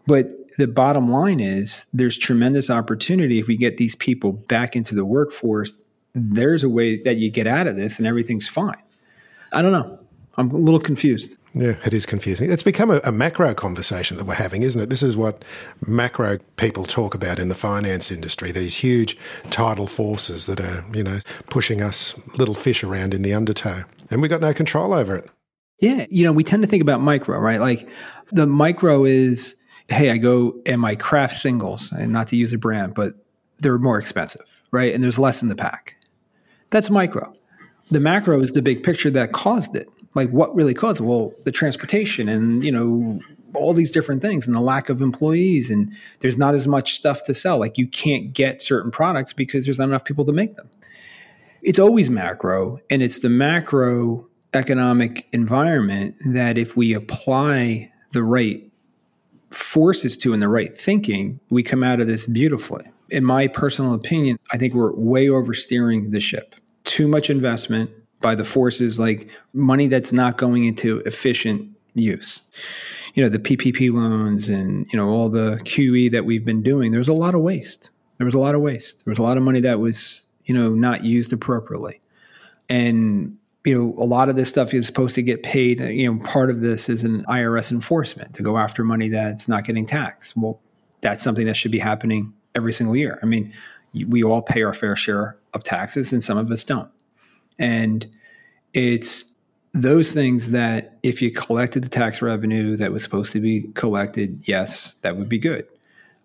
But 0.05 0.31
the 0.57 0.67
bottom 0.67 1.09
line 1.09 1.39
is 1.39 1.85
there's 1.93 2.17
tremendous 2.17 2.69
opportunity 2.69 3.39
if 3.39 3.47
we 3.47 3.57
get 3.57 3.77
these 3.77 3.95
people 3.95 4.33
back 4.33 4.75
into 4.75 4.95
the 4.95 5.05
workforce. 5.05 5.83
There's 6.17 6.63
a 6.63 6.69
way 6.69 7.01
that 7.03 7.17
you 7.17 7.29
get 7.29 7.47
out 7.47 7.67
of 7.67 7.75
this 7.75 7.99
and 7.99 8.07
everything's 8.07 8.47
fine. 8.47 8.81
I 9.53 9.61
don't 9.61 9.71
know. 9.71 9.99
I'm 10.37 10.51
a 10.51 10.57
little 10.57 10.79
confused. 10.79 11.35
Yeah, 11.53 11.75
it 11.83 11.93
is 11.93 12.05
confusing. 12.05 12.51
It's 12.51 12.61
become 12.61 12.91
a, 12.91 13.01
a, 13.03 13.11
macro 13.11 13.55
conversation 13.55 14.17
that 14.17 14.25
we're 14.25 14.35
having, 14.35 14.61
isn't 14.61 14.79
it? 14.79 14.89
This 14.91 15.01
is 15.01 15.17
what 15.17 15.43
macro 15.85 16.37
people 16.55 16.85
talk 16.85 17.15
about 17.15 17.39
in 17.39 17.49
the 17.49 17.55
finance 17.55 18.11
industry. 18.11 18.51
These 18.51 18.77
huge 18.77 19.17
tidal 19.49 19.87
forces 19.87 20.45
that 20.45 20.59
are, 20.59 20.85
you 20.93 21.03
know, 21.03 21.19
pushing 21.49 21.81
us 21.81 22.19
little 22.37 22.53
fish 22.53 22.83
around 22.83 23.15
in 23.15 23.23
the 23.23 23.33
undertow, 23.33 23.83
and 24.11 24.21
we've 24.21 24.29
got 24.29 24.41
no 24.41 24.53
control 24.53 24.93
over 24.93 25.15
it. 25.15 25.31
Yeah, 25.79 26.05
you 26.11 26.23
know, 26.23 26.31
we 26.31 26.43
tend 26.43 26.61
to 26.61 26.67
think 26.67 26.81
about 26.81 27.01
micro, 27.01 27.39
right? 27.39 27.59
Like 27.59 27.89
the 28.31 28.45
micro 28.45 29.03
is, 29.05 29.55
hey, 29.87 30.11
I 30.11 30.17
go 30.17 30.53
and 30.67 30.79
my 30.79 30.95
craft 30.95 31.37
singles, 31.37 31.91
and 31.91 32.11
not 32.11 32.27
to 32.27 32.35
use 32.35 32.53
a 32.53 32.59
brand, 32.59 32.93
but 32.93 33.13
they're 33.59 33.79
more 33.79 33.97
expensive, 33.97 34.45
right? 34.69 34.93
And 34.93 35.03
there's 35.03 35.17
less 35.17 35.41
in 35.41 35.49
the 35.49 35.55
pack. 35.55 35.95
That's 36.69 36.89
micro. 36.89 37.31
The 37.89 37.99
macro 37.99 38.41
is 38.41 38.51
the 38.51 38.61
big 38.61 38.83
picture 38.83 39.09
that 39.11 39.31
caused 39.31 39.75
it 39.75 39.87
like 40.17 40.29
what 40.31 40.53
really 40.55 40.73
caused 40.73 40.99
it? 40.99 41.03
Well, 41.03 41.31
the 41.45 41.51
transportation 41.51 42.27
and, 42.27 42.65
you 42.65 42.71
know, 42.71 43.21
all 43.53 43.73
these 43.73 43.91
different 43.91 44.21
things 44.21 44.45
and 44.45 44.55
the 44.55 44.59
lack 44.59 44.89
of 44.89 45.01
employees 45.01 45.69
and 45.69 45.93
there's 46.19 46.37
not 46.37 46.55
as 46.55 46.67
much 46.67 46.93
stuff 46.93 47.23
to 47.25 47.33
sell. 47.33 47.59
Like 47.59 47.77
you 47.77 47.87
can't 47.87 48.33
get 48.33 48.61
certain 48.61 48.91
products 48.91 49.31
because 49.31 49.63
there's 49.63 49.79
not 49.79 49.87
enough 49.87 50.03
people 50.03 50.25
to 50.25 50.33
make 50.33 50.55
them. 50.55 50.69
It's 51.61 51.79
always 51.79 52.09
macro 52.09 52.79
and 52.89 53.01
it's 53.01 53.19
the 53.19 53.29
macro 53.29 54.27
economic 54.53 55.27
environment 55.33 56.15
that 56.25 56.57
if 56.57 56.75
we 56.75 56.93
apply 56.93 57.91
the 58.11 58.23
right 58.23 58.63
forces 59.51 60.17
to 60.17 60.33
and 60.33 60.41
the 60.41 60.49
right 60.49 60.73
thinking, 60.73 61.39
we 61.49 61.61
come 61.61 61.83
out 61.83 62.01
of 62.01 62.07
this 62.07 62.25
beautifully. 62.25 62.85
In 63.09 63.23
my 63.23 63.47
personal 63.47 63.93
opinion, 63.93 64.37
I 64.51 64.57
think 64.57 64.73
we're 64.73 64.93
way 64.93 65.27
oversteering 65.27 66.11
the 66.11 66.19
ship. 66.19 66.55
Too 66.87 67.07
much 67.07 67.29
investment, 67.29 67.91
by 68.19 68.35
the 68.35 68.45
forces 68.45 68.99
like 68.99 69.29
money 69.53 69.87
that's 69.87 70.11
not 70.11 70.37
going 70.37 70.65
into 70.65 70.99
efficient 71.01 71.69
use. 71.93 72.41
You 73.13 73.23
know, 73.23 73.29
the 73.29 73.39
PPP 73.39 73.91
loans 73.93 74.49
and, 74.49 74.87
you 74.91 74.97
know, 74.97 75.09
all 75.09 75.29
the 75.29 75.59
QE 75.63 76.11
that 76.11 76.25
we've 76.25 76.45
been 76.45 76.63
doing, 76.63 76.91
there's 76.91 77.07
a 77.07 77.13
lot 77.13 77.35
of 77.35 77.41
waste. 77.41 77.89
There 78.17 78.25
was 78.25 78.35
a 78.35 78.39
lot 78.39 78.55
of 78.55 78.61
waste. 78.61 79.05
There 79.05 79.11
was 79.11 79.19
a 79.19 79.23
lot 79.23 79.37
of 79.37 79.43
money 79.43 79.59
that 79.61 79.79
was, 79.79 80.25
you 80.45 80.53
know, 80.53 80.69
not 80.69 81.03
used 81.03 81.33
appropriately. 81.33 82.01
And, 82.69 83.37
you 83.63 83.75
know, 83.75 83.95
a 84.01 84.05
lot 84.05 84.29
of 84.29 84.35
this 84.35 84.49
stuff 84.49 84.73
is 84.73 84.87
supposed 84.87 85.15
to 85.15 85.21
get 85.21 85.43
paid. 85.43 85.79
You 85.79 86.11
know, 86.11 86.25
part 86.25 86.49
of 86.49 86.61
this 86.61 86.89
is 86.89 87.03
an 87.03 87.23
IRS 87.25 87.71
enforcement 87.71 88.33
to 88.35 88.43
go 88.43 88.57
after 88.57 88.83
money 88.83 89.09
that's 89.09 89.47
not 89.47 89.63
getting 89.63 89.85
taxed. 89.85 90.35
Well, 90.35 90.59
that's 91.01 91.23
something 91.23 91.45
that 91.45 91.57
should 91.57 91.71
be 91.71 91.79
happening 91.79 92.33
every 92.55 92.73
single 92.73 92.95
year. 92.95 93.19
I 93.21 93.25
mean, 93.25 93.53
we 93.93 94.23
all 94.23 94.41
pay 94.41 94.63
our 94.63 94.73
fair 94.73 94.95
share 94.95 95.37
of 95.53 95.63
taxes 95.63 96.13
and 96.13 96.23
some 96.23 96.37
of 96.37 96.51
us 96.51 96.63
don't. 96.63 96.89
And 97.59 98.07
it's 98.73 99.23
those 99.73 100.11
things 100.11 100.51
that 100.51 100.97
if 101.03 101.21
you 101.21 101.31
collected 101.31 101.83
the 101.83 101.89
tax 101.89 102.21
revenue 102.21 102.75
that 102.77 102.91
was 102.91 103.03
supposed 103.03 103.31
to 103.33 103.39
be 103.39 103.63
collected, 103.73 104.41
yes, 104.47 104.93
that 105.01 105.17
would 105.17 105.29
be 105.29 105.37
good. 105.37 105.65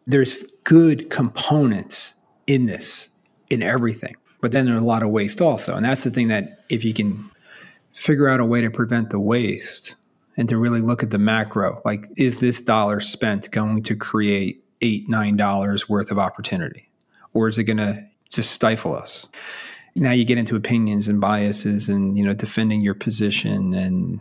There's 0.06 0.42
good 0.64 1.10
components 1.10 2.14
in 2.46 2.66
this, 2.66 3.08
in 3.50 3.62
everything. 3.62 4.16
But 4.40 4.52
then 4.52 4.66
there's 4.66 4.80
a 4.80 4.84
lot 4.84 5.02
of 5.02 5.10
waste 5.10 5.40
also. 5.40 5.74
And 5.76 5.84
that's 5.84 6.04
the 6.04 6.10
thing 6.10 6.28
that 6.28 6.64
if 6.68 6.84
you 6.84 6.92
can 6.92 7.30
figure 7.94 8.28
out 8.28 8.40
a 8.40 8.44
way 8.44 8.60
to 8.60 8.70
prevent 8.70 9.10
the 9.10 9.20
waste 9.20 9.94
and 10.36 10.48
to 10.48 10.56
really 10.56 10.80
look 10.80 11.02
at 11.02 11.10
the 11.10 11.18
macro, 11.18 11.80
like 11.84 12.08
is 12.16 12.40
this 12.40 12.60
dollar 12.60 13.00
spent 13.00 13.50
going 13.50 13.82
to 13.84 13.94
create 13.94 14.64
eight, 14.80 15.08
nine 15.08 15.36
dollars 15.36 15.88
worth 15.88 16.10
of 16.10 16.18
opportunity? 16.18 16.88
Or 17.34 17.48
is 17.48 17.58
it 17.58 17.64
going 17.64 17.78
to 17.78 18.04
just 18.30 18.50
stifle 18.50 18.94
us? 18.94 19.28
now 19.94 20.12
you 20.12 20.24
get 20.24 20.38
into 20.38 20.56
opinions 20.56 21.08
and 21.08 21.20
biases 21.20 21.88
and 21.88 22.16
you 22.16 22.24
know 22.24 22.32
defending 22.32 22.80
your 22.80 22.94
position 22.94 23.74
and 23.74 24.20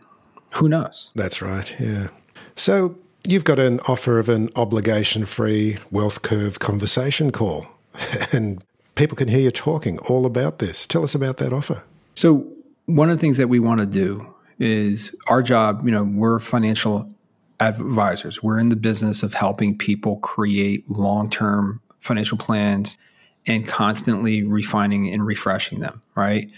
who 0.52 0.68
knows? 0.68 1.12
That's 1.16 1.42
right 1.42 1.74
yeah. 1.80 2.08
So 2.56 2.98
you've 3.26 3.44
got 3.44 3.60
an 3.60 3.80
offer 3.88 4.20
of 4.20 4.30
an 4.30 4.50
obligation 4.56 5.26
free 5.26 5.78
wealth 5.90 6.22
curve 6.22 6.60
conversation 6.60 7.32
call 7.32 7.68
and 8.32 8.64
people 8.96 9.16
can 9.16 9.28
hear 9.28 9.40
you 9.40 9.52
talking 9.52 10.00
all 10.00 10.26
about 10.26 10.60
this. 10.60 10.86
Tell 10.86 11.04
us 11.04 11.16
about 11.16 11.38
that 11.38 11.54
offer. 11.54 11.84
So 12.16 12.46
one 12.86 13.10
of 13.10 13.18
the 13.18 13.22
things 13.22 13.38
that 13.38 13.48
we 13.48 13.60
want 13.60 13.80
to 13.80 13.86
do 13.86 14.28
is 14.60 15.16
our 15.28 15.42
job 15.42 15.82
you 15.86 15.92
know 15.92 16.04
we're 16.04 16.40
financial 16.40 17.10
advisors. 17.60 18.42
We're 18.42 18.60
in 18.60 18.70
the 18.70 18.76
business 18.76 19.22
of 19.22 19.36
helping 19.36 19.78
people 19.78 20.18
create 20.18 20.90
long-term 20.90 21.80
financial 22.02 22.38
plans 22.38 22.98
and 23.48 23.68
constantly 23.68 24.44
refining 24.44 25.12
and 25.12 25.26
refreshing 25.26 25.80
them, 25.80 26.02
right? 26.16 26.50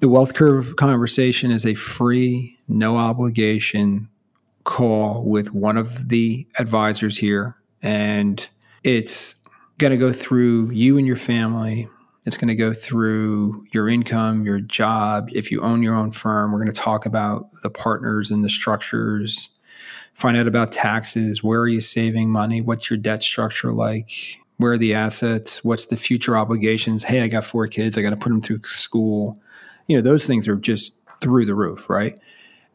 The 0.00 0.08
wealth 0.08 0.34
curve 0.34 0.76
conversation 0.76 1.50
is 1.50 1.64
a 1.64 1.74
free, 1.74 2.58
no 2.68 2.96
obligation 2.96 4.08
call 4.64 5.24
with 5.24 5.52
one 5.52 5.76
of 5.76 6.08
the 6.08 6.46
advisors 6.58 7.18
here. 7.18 7.56
And 7.82 8.48
it's 8.84 9.34
going 9.78 9.90
to 9.90 9.96
go 9.96 10.12
through 10.12 10.70
you 10.70 10.98
and 10.98 11.06
your 11.06 11.16
family. 11.16 11.88
It's 12.24 12.36
going 12.36 12.48
to 12.48 12.54
go 12.54 12.72
through 12.72 13.64
your 13.72 13.88
income, 13.88 14.44
your 14.44 14.60
job. 14.60 15.28
If 15.32 15.50
you 15.50 15.60
own 15.62 15.82
your 15.82 15.94
own 15.94 16.12
firm, 16.12 16.52
we're 16.52 16.60
going 16.60 16.70
to 16.70 16.80
talk 16.80 17.06
about 17.06 17.50
the 17.62 17.70
partners 17.70 18.30
and 18.30 18.44
the 18.44 18.48
structures, 18.48 19.50
find 20.14 20.36
out 20.36 20.46
about 20.46 20.70
taxes. 20.70 21.42
Where 21.42 21.60
are 21.60 21.68
you 21.68 21.80
saving 21.80 22.30
money? 22.30 22.60
What's 22.60 22.90
your 22.90 22.96
debt 22.96 23.24
structure 23.24 23.72
like? 23.72 24.38
Where 24.62 24.72
are 24.72 24.78
the 24.78 24.94
assets? 24.94 25.64
What's 25.64 25.86
the 25.86 25.96
future 25.96 26.36
obligations? 26.36 27.02
Hey 27.02 27.20
i 27.20 27.26
got 27.26 27.44
four 27.44 27.66
kids. 27.66 27.98
I 27.98 28.02
got 28.02 28.10
to 28.10 28.16
put 28.16 28.28
them 28.28 28.40
through 28.40 28.60
school. 28.62 29.40
You 29.88 29.96
know 29.96 30.02
those 30.02 30.24
things 30.26 30.46
are 30.46 30.54
just 30.54 30.94
through 31.20 31.46
the 31.46 31.54
roof 31.54 31.90
right? 31.90 32.16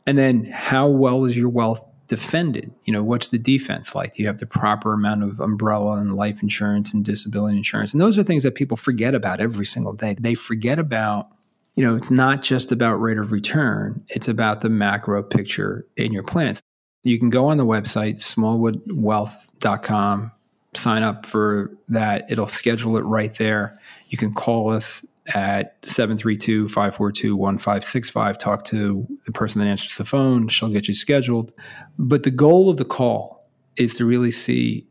And 0.05 0.17
then 0.17 0.45
how 0.45 0.87
well 0.87 1.25
is 1.25 1.37
your 1.37 1.49
wealth 1.49 1.85
defended? 2.07 2.73
You 2.83 2.93
know 2.93 3.03
what's 3.03 3.29
the 3.29 3.39
defense 3.39 3.95
like? 3.95 4.13
Do 4.13 4.21
you 4.21 4.27
have 4.27 4.39
the 4.39 4.45
proper 4.45 4.93
amount 4.93 5.23
of 5.23 5.39
umbrella 5.39 5.93
and 5.93 6.15
life 6.15 6.43
insurance 6.43 6.93
and 6.93 7.05
disability 7.05 7.55
insurance? 7.55 7.93
And 7.93 8.01
those 8.01 8.17
are 8.17 8.23
things 8.23 8.43
that 8.43 8.55
people 8.55 8.75
forget 8.75 9.15
about 9.15 9.39
every 9.39 9.65
single 9.65 9.93
day. 9.93 10.17
They 10.19 10.35
forget 10.35 10.79
about 10.79 11.29
you 11.75 11.83
know 11.83 11.95
it's 11.95 12.11
not 12.11 12.41
just 12.41 12.73
about 12.73 12.95
rate 12.95 13.17
of 13.17 13.31
return. 13.31 14.03
It's 14.09 14.27
about 14.27 14.59
the 14.59 14.69
macro 14.69 15.23
picture 15.23 15.87
in 15.95 16.11
your 16.11 16.23
plans. 16.23 16.61
You 17.03 17.17
can 17.17 17.29
go 17.29 17.47
on 17.47 17.55
the 17.55 17.65
website 17.65 18.15
smallwoodwealth.com 18.15 20.31
sign 20.77 21.03
up 21.03 21.25
for 21.25 21.71
that. 21.89 22.29
It'll 22.29 22.47
schedule 22.47 22.97
it 22.97 23.01
right 23.01 23.33
there. 23.35 23.77
You 24.09 24.17
can 24.17 24.33
call 24.33 24.69
us 24.69 25.05
at 25.35 25.75
732 25.83 26.69
542 26.69 27.35
1565. 27.35 28.37
Talk 28.37 28.63
to 28.65 29.07
the 29.25 29.31
person 29.31 29.59
that 29.59 29.67
answers 29.67 29.97
the 29.97 30.05
phone. 30.05 30.47
She'll 30.47 30.69
get 30.69 30.87
you 30.87 30.93
scheduled. 30.93 31.51
But 31.97 32.23
the 32.23 32.31
goal 32.31 32.69
of 32.69 32.77
the 32.77 32.85
call 32.85 33.49
is 33.75 33.95
to 33.95 34.05
really 34.05 34.31
see 34.31 34.87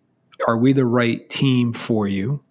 are 0.47 0.59
we 0.59 0.73
the 0.73 0.85
right 0.85 1.29
team 1.31 1.73
for 1.73 2.07
you? 2.07 2.43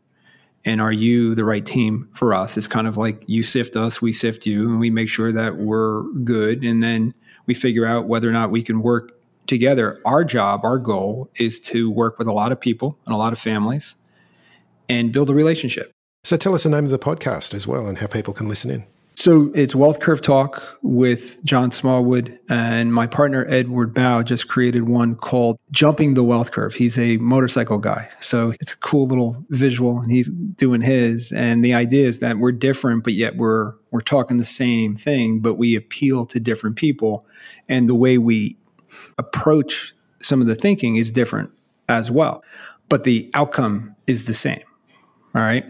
And 0.68 0.82
are 0.82 0.92
you 0.92 1.36
the 1.36 1.46
right 1.46 1.64
team 1.64 2.10
for 2.14 2.34
us? 2.34 2.58
It's 2.58 2.66
kind 2.66 2.88
of 2.88 2.98
like 2.98 3.24
you 3.28 3.44
sift 3.44 3.76
us, 3.76 4.02
we 4.02 4.12
sift 4.12 4.48
you, 4.48 4.68
and 4.68 4.80
we 4.80 4.90
make 4.90 5.10
sure 5.10 5.32
that 5.32 5.58
we're 5.58 6.02
good. 6.24 6.64
And 6.64 6.82
then 6.82 7.14
we 7.46 7.54
figure 7.54 7.86
out 7.86 8.08
whether 8.08 8.28
or 8.28 8.34
not 8.34 8.50
we 8.50 8.64
can 8.64 8.82
work 8.82 9.15
together. 9.48 10.00
Our 10.06 10.24
job, 10.24 10.64
our 10.64 10.78
goal 10.78 11.30
is 11.36 11.60
to 11.62 11.90
work 11.92 12.18
with 12.18 12.28
a 12.28 12.34
lot 12.34 12.52
of 12.52 12.60
people 12.60 12.98
and 13.06 13.14
a 13.14 13.18
lot 13.18 13.34
of 13.34 13.40
families 13.40 13.96
and 14.90 15.12
build 15.12 15.30
a 15.30 15.34
relationship. 15.34 15.92
So 16.24 16.38
tell 16.38 16.56
us 16.56 16.64
the 16.64 16.70
name 16.70 16.86
of 16.86 16.92
the 16.92 17.00
podcast 17.00 17.54
as 17.54 17.68
well 17.68 17.88
and 17.88 17.98
how 18.00 18.08
people 18.08 18.34
can 18.34 18.48
listen 18.48 18.72
in. 18.72 18.86
So 19.18 19.50
it's 19.56 19.74
Wealth 19.74 20.02
Curve 20.02 20.22
Talk 20.22 20.62
with 20.82 21.44
John 21.46 21.72
Smallwood 21.72 22.38
and 22.50 22.94
my 22.94 23.08
partner 23.08 23.46
Edward 23.48 23.94
Bow 23.94 24.22
just 24.24 24.50
created 24.50 24.90
one 24.90 25.16
called 25.16 25.58
Jumping 25.72 26.16
the 26.16 26.24
Wealth 26.24 26.52
Curve. 26.52 26.76
He's 26.76 27.00
a 27.00 27.16
motorcycle 27.18 27.78
guy. 27.78 28.10
So 28.20 28.54
it's 28.60 28.74
a 28.74 28.78
cool 28.78 29.08
little 29.08 29.44
visual 29.50 30.00
and 30.00 30.12
he's 30.12 30.28
doing 30.28 30.82
his 30.82 31.32
and 31.32 31.64
the 31.64 31.74
idea 31.74 32.08
is 32.08 32.20
that 32.20 32.40
we're 32.40 32.52
different 32.52 33.06
but 33.06 33.14
yet 33.14 33.38
we're 33.38 33.74
we're 33.92 34.02
talking 34.02 34.38
the 34.38 34.46
same 34.46 34.96
thing 34.98 35.40
but 35.40 35.54
we 35.56 35.76
appeal 35.76 36.26
to 36.26 36.40
different 36.40 36.76
people 36.76 37.26
and 37.70 37.88
the 37.88 37.96
way 37.96 38.18
we 38.18 38.58
approach 39.18 39.94
some 40.22 40.42
of 40.42 40.48
the 40.48 40.56
thinking 40.56 40.96
is 40.96 41.12
different 41.12 41.52
as 41.88 42.10
well. 42.10 42.44
But 42.90 43.04
the 43.04 43.30
outcome 43.34 43.96
is 44.08 44.26
the 44.26 44.34
same. 44.34 44.62
All 45.34 45.42
right. 45.42 45.66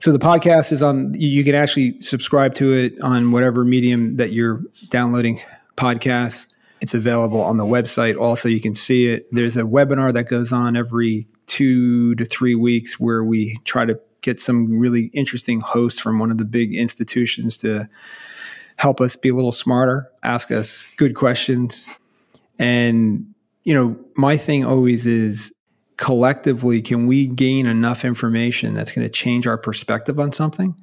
So 0.00 0.12
the 0.12 0.18
podcast 0.18 0.72
is 0.72 0.82
on, 0.82 1.14
you 1.14 1.44
can 1.44 1.54
actually 1.54 2.00
subscribe 2.00 2.54
to 2.54 2.72
it 2.72 3.00
on 3.02 3.30
whatever 3.30 3.64
medium 3.64 4.12
that 4.12 4.32
you're 4.32 4.62
downloading 4.88 5.40
podcasts. 5.76 6.48
It's 6.80 6.94
available 6.94 7.42
on 7.42 7.58
the 7.58 7.64
website. 7.64 8.18
Also, 8.18 8.48
you 8.48 8.60
can 8.60 8.74
see 8.74 9.08
it. 9.08 9.26
There's 9.32 9.56
a 9.56 9.62
webinar 9.62 10.14
that 10.14 10.28
goes 10.28 10.52
on 10.52 10.76
every 10.76 11.26
two 11.46 12.14
to 12.14 12.24
three 12.24 12.54
weeks 12.54 12.98
where 12.98 13.22
we 13.22 13.58
try 13.64 13.84
to 13.84 14.00
get 14.22 14.40
some 14.40 14.78
really 14.78 15.10
interesting 15.12 15.60
hosts 15.60 16.00
from 16.00 16.18
one 16.18 16.30
of 16.30 16.38
the 16.38 16.44
big 16.44 16.74
institutions 16.74 17.56
to 17.58 17.88
help 18.76 19.00
us 19.00 19.14
be 19.14 19.28
a 19.28 19.34
little 19.34 19.52
smarter, 19.52 20.10
ask 20.22 20.50
us 20.50 20.88
good 20.96 21.14
questions. 21.14 21.98
And, 22.60 23.24
you 23.64 23.72
know, 23.72 23.98
my 24.16 24.36
thing 24.36 24.66
always 24.66 25.06
is 25.06 25.50
collectively, 25.96 26.82
can 26.82 27.06
we 27.06 27.26
gain 27.26 27.66
enough 27.66 28.04
information 28.04 28.74
that's 28.74 28.92
going 28.92 29.06
to 29.06 29.12
change 29.12 29.46
our 29.46 29.56
perspective 29.56 30.20
on 30.20 30.30
something 30.30 30.74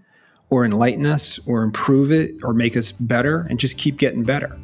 or 0.50 0.66
enlighten 0.66 1.06
us 1.06 1.40
or 1.46 1.62
improve 1.62 2.12
it 2.12 2.32
or 2.44 2.54
make 2.54 2.76
us 2.76 2.92
better 2.92 3.46
and 3.50 3.60
just 3.60 3.78
keep 3.78 3.98
getting 3.98 4.24
better? 4.24 4.58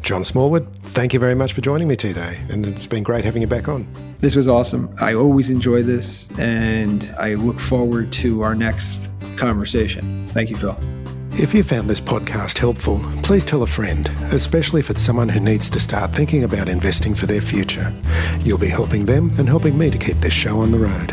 John 0.00 0.22
Smallwood, 0.22 0.72
thank 0.82 1.12
you 1.12 1.18
very 1.18 1.34
much 1.34 1.54
for 1.54 1.60
joining 1.60 1.88
me 1.88 1.96
today. 1.96 2.38
And 2.50 2.64
it's 2.66 2.86
been 2.86 3.02
great 3.02 3.24
having 3.24 3.42
you 3.42 3.48
back 3.48 3.68
on. 3.68 3.88
This 4.20 4.36
was 4.36 4.46
awesome. 4.46 4.94
I 5.00 5.14
always 5.14 5.50
enjoy 5.50 5.82
this 5.82 6.28
and 6.38 7.12
I 7.18 7.34
look 7.34 7.58
forward 7.58 8.12
to 8.12 8.42
our 8.42 8.54
next 8.54 9.10
conversation. 9.36 10.28
Thank 10.28 10.50
you, 10.50 10.56
Phil. 10.56 10.78
If 11.36 11.52
you 11.52 11.64
found 11.64 11.90
this 11.90 12.00
podcast 12.00 12.58
helpful, 12.58 13.00
please 13.24 13.44
tell 13.44 13.64
a 13.64 13.66
friend, 13.66 14.08
especially 14.32 14.78
if 14.78 14.88
it's 14.88 15.00
someone 15.00 15.28
who 15.28 15.40
needs 15.40 15.68
to 15.70 15.80
start 15.80 16.12
thinking 16.12 16.44
about 16.44 16.68
investing 16.68 17.12
for 17.12 17.26
their 17.26 17.40
future. 17.40 17.92
You'll 18.40 18.56
be 18.56 18.68
helping 18.68 19.04
them 19.04 19.32
and 19.36 19.48
helping 19.48 19.76
me 19.76 19.90
to 19.90 19.98
keep 19.98 20.18
this 20.18 20.32
show 20.32 20.60
on 20.60 20.70
the 20.70 20.78
road. 20.78 21.12